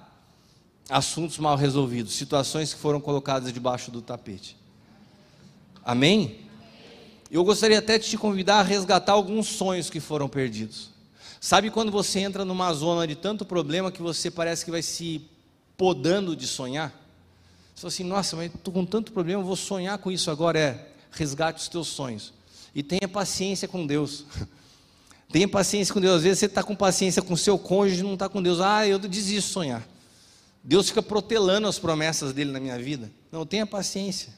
[0.87, 4.55] assuntos mal resolvidos, situações que foram colocadas debaixo do tapete.
[5.83, 6.41] Amém?
[7.31, 10.91] Eu gostaria até de te convidar a resgatar alguns sonhos que foram perdidos.
[11.41, 15.21] Sabe quando você entra numa zona de tanto problema que você parece que vai se
[15.75, 17.08] podando de sonhar?
[17.79, 20.59] Você assim, nossa, mas estou com tanto problema, vou sonhar com isso agora.
[20.59, 22.33] É, resgate os teus sonhos.
[22.75, 24.25] E tenha paciência com Deus.
[25.31, 26.17] tenha paciência com Deus.
[26.17, 28.59] Às vezes você está com paciência com seu cônjuge não está com Deus.
[28.59, 29.87] Ah, eu desisto de sonhar.
[30.61, 33.09] Deus fica protelando as promessas dele na minha vida.
[33.31, 34.33] Não, tenha paciência.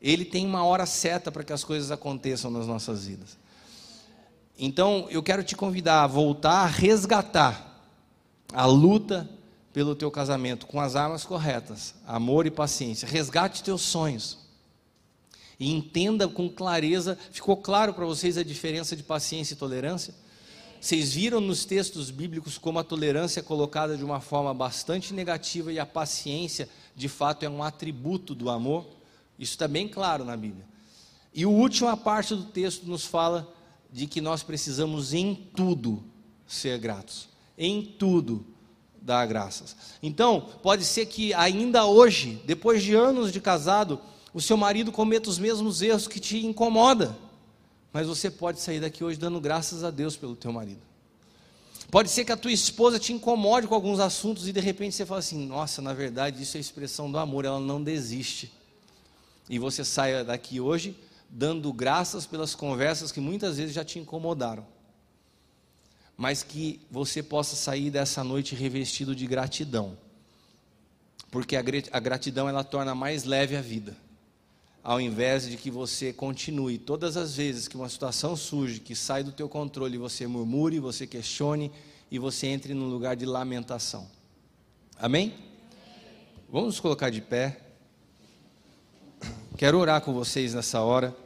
[0.00, 3.36] Ele tem uma hora certa para que as coisas aconteçam nas nossas vidas.
[4.56, 7.82] Então, eu quero te convidar a voltar a resgatar
[8.52, 9.28] a luta
[9.72, 13.08] pelo teu casamento com as armas corretas, amor e paciência.
[13.08, 14.38] Resgate teus sonhos.
[15.58, 20.14] E entenda com clareza, ficou claro para vocês a diferença de paciência e tolerância?
[20.80, 25.72] Vocês viram nos textos bíblicos como a tolerância é colocada de uma forma bastante negativa
[25.72, 28.88] e a paciência, de fato, é um atributo do amor?
[29.38, 30.64] Isso está bem claro na Bíblia.
[31.32, 33.48] E a última parte do texto nos fala
[33.92, 36.02] de que nós precisamos em tudo
[36.46, 37.28] ser gratos.
[37.56, 38.44] Em tudo
[39.02, 39.76] dar graças.
[40.02, 44.00] Então, pode ser que ainda hoje, depois de anos de casado,
[44.32, 47.16] o seu marido cometa os mesmos erros que te incomoda.
[47.92, 50.80] Mas você pode sair daqui hoje dando graças a Deus pelo teu marido.
[51.90, 55.04] Pode ser que a tua esposa te incomode com alguns assuntos e de repente você
[55.04, 58.50] fala assim: "Nossa, na verdade, isso é expressão do amor, ela não desiste".
[59.50, 60.96] E você saia daqui hoje
[61.28, 64.66] dando graças pelas conversas que muitas vezes já te incomodaram
[66.16, 69.96] mas que você possa sair dessa noite revestido de gratidão.
[71.30, 73.96] Porque a gratidão ela torna mais leve a vida.
[74.84, 79.22] Ao invés de que você continue todas as vezes que uma situação surge, que sai
[79.22, 81.70] do teu controle, você murmure, você questione
[82.10, 84.06] e você entre num lugar de lamentação.
[84.98, 85.34] Amém?
[86.50, 87.60] Vamos nos colocar de pé.
[89.56, 91.16] Quero orar com vocês nessa hora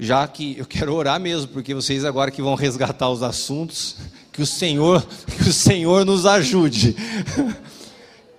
[0.00, 3.98] já que eu quero orar mesmo, porque vocês agora que vão resgatar os assuntos,
[4.32, 6.96] que o Senhor, que o Senhor nos ajude.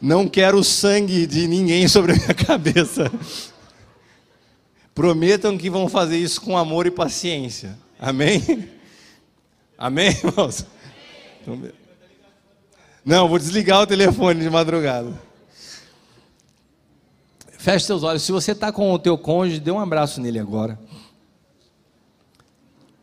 [0.02, 3.12] Não quero sangue de ninguém sobre a minha cabeça.
[4.96, 7.78] Prometam que vão fazer isso com amor e paciência.
[8.00, 8.68] Amém?
[9.78, 10.66] Amém, irmãos?
[13.06, 15.14] Não, vou desligar o telefone de madrugada.
[17.60, 18.24] Feche seus olhos.
[18.24, 20.80] Se você está com o teu cônjuge, dê um abraço nele agora.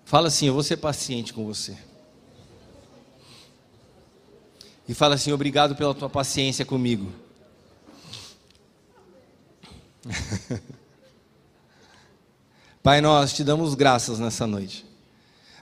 [0.09, 1.77] Fala assim: Eu vou ser paciente com você.
[4.89, 7.13] E fala assim: Obrigado pela tua paciência comigo.
[12.83, 14.87] Pai, nós te damos graças nessa noite.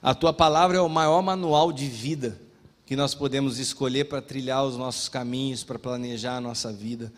[0.01, 2.41] A tua palavra é o maior manual de vida
[2.87, 7.13] que nós podemos escolher para trilhar os nossos caminhos, para planejar a nossa vida.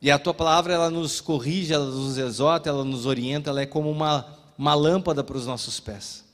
[0.00, 3.66] E a tua palavra, ela nos corrige, ela nos exorta, ela nos orienta, ela é
[3.66, 4.24] como uma,
[4.56, 6.24] uma lâmpada para os nossos pés.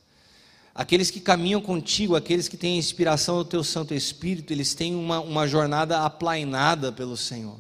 [0.75, 4.95] Aqueles que caminham contigo, aqueles que têm a inspiração do teu Santo Espírito, eles têm
[4.95, 7.59] uma, uma jornada aplainada pelo Senhor.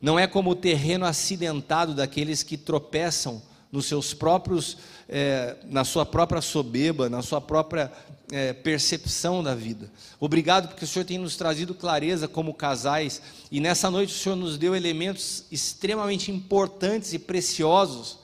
[0.00, 4.78] Não é como o terreno acidentado daqueles que tropeçam nos seus próprios,
[5.08, 7.92] é, na sua própria soberba, na sua própria
[8.32, 9.90] é, percepção da vida.
[10.18, 13.20] Obrigado porque o Senhor tem nos trazido clareza como casais
[13.50, 18.18] e nessa noite o Senhor nos deu elementos extremamente importantes e preciosos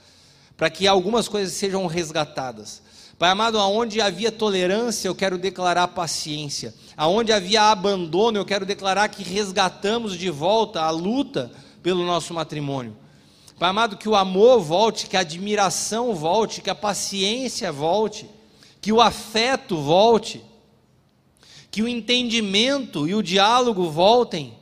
[0.56, 2.82] para que algumas coisas sejam resgatadas.
[3.18, 6.74] Pai amado, aonde havia tolerância, eu quero declarar paciência.
[6.94, 11.50] Aonde havia abandono, eu quero declarar que resgatamos de volta a luta
[11.82, 12.94] pelo nosso matrimônio.
[13.58, 18.28] Pai amado, que o amor volte, que a admiração volte, que a paciência volte,
[18.82, 20.44] que o afeto volte,
[21.70, 24.54] que o entendimento e o diálogo voltem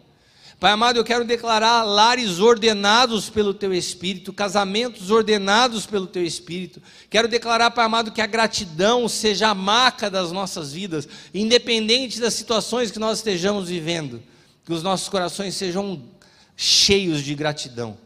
[0.65, 6.81] Pai amado, eu quero declarar lares ordenados pelo Teu Espírito, casamentos ordenados pelo Teu Espírito.
[7.11, 12.33] Quero declarar, Pai amado, que a gratidão seja a marca das nossas vidas, independente das
[12.33, 14.23] situações que nós estejamos vivendo.
[14.65, 16.03] Que os nossos corações sejam
[16.57, 17.99] cheios de gratidão.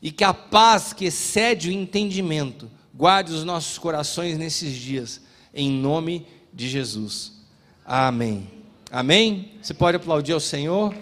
[0.00, 5.20] e que a paz que excede o entendimento guarde os nossos corações nesses dias,
[5.52, 7.32] em nome de Jesus.
[7.84, 8.50] Amém.
[8.90, 9.52] Amém?
[9.60, 10.94] Você pode aplaudir ao Senhor?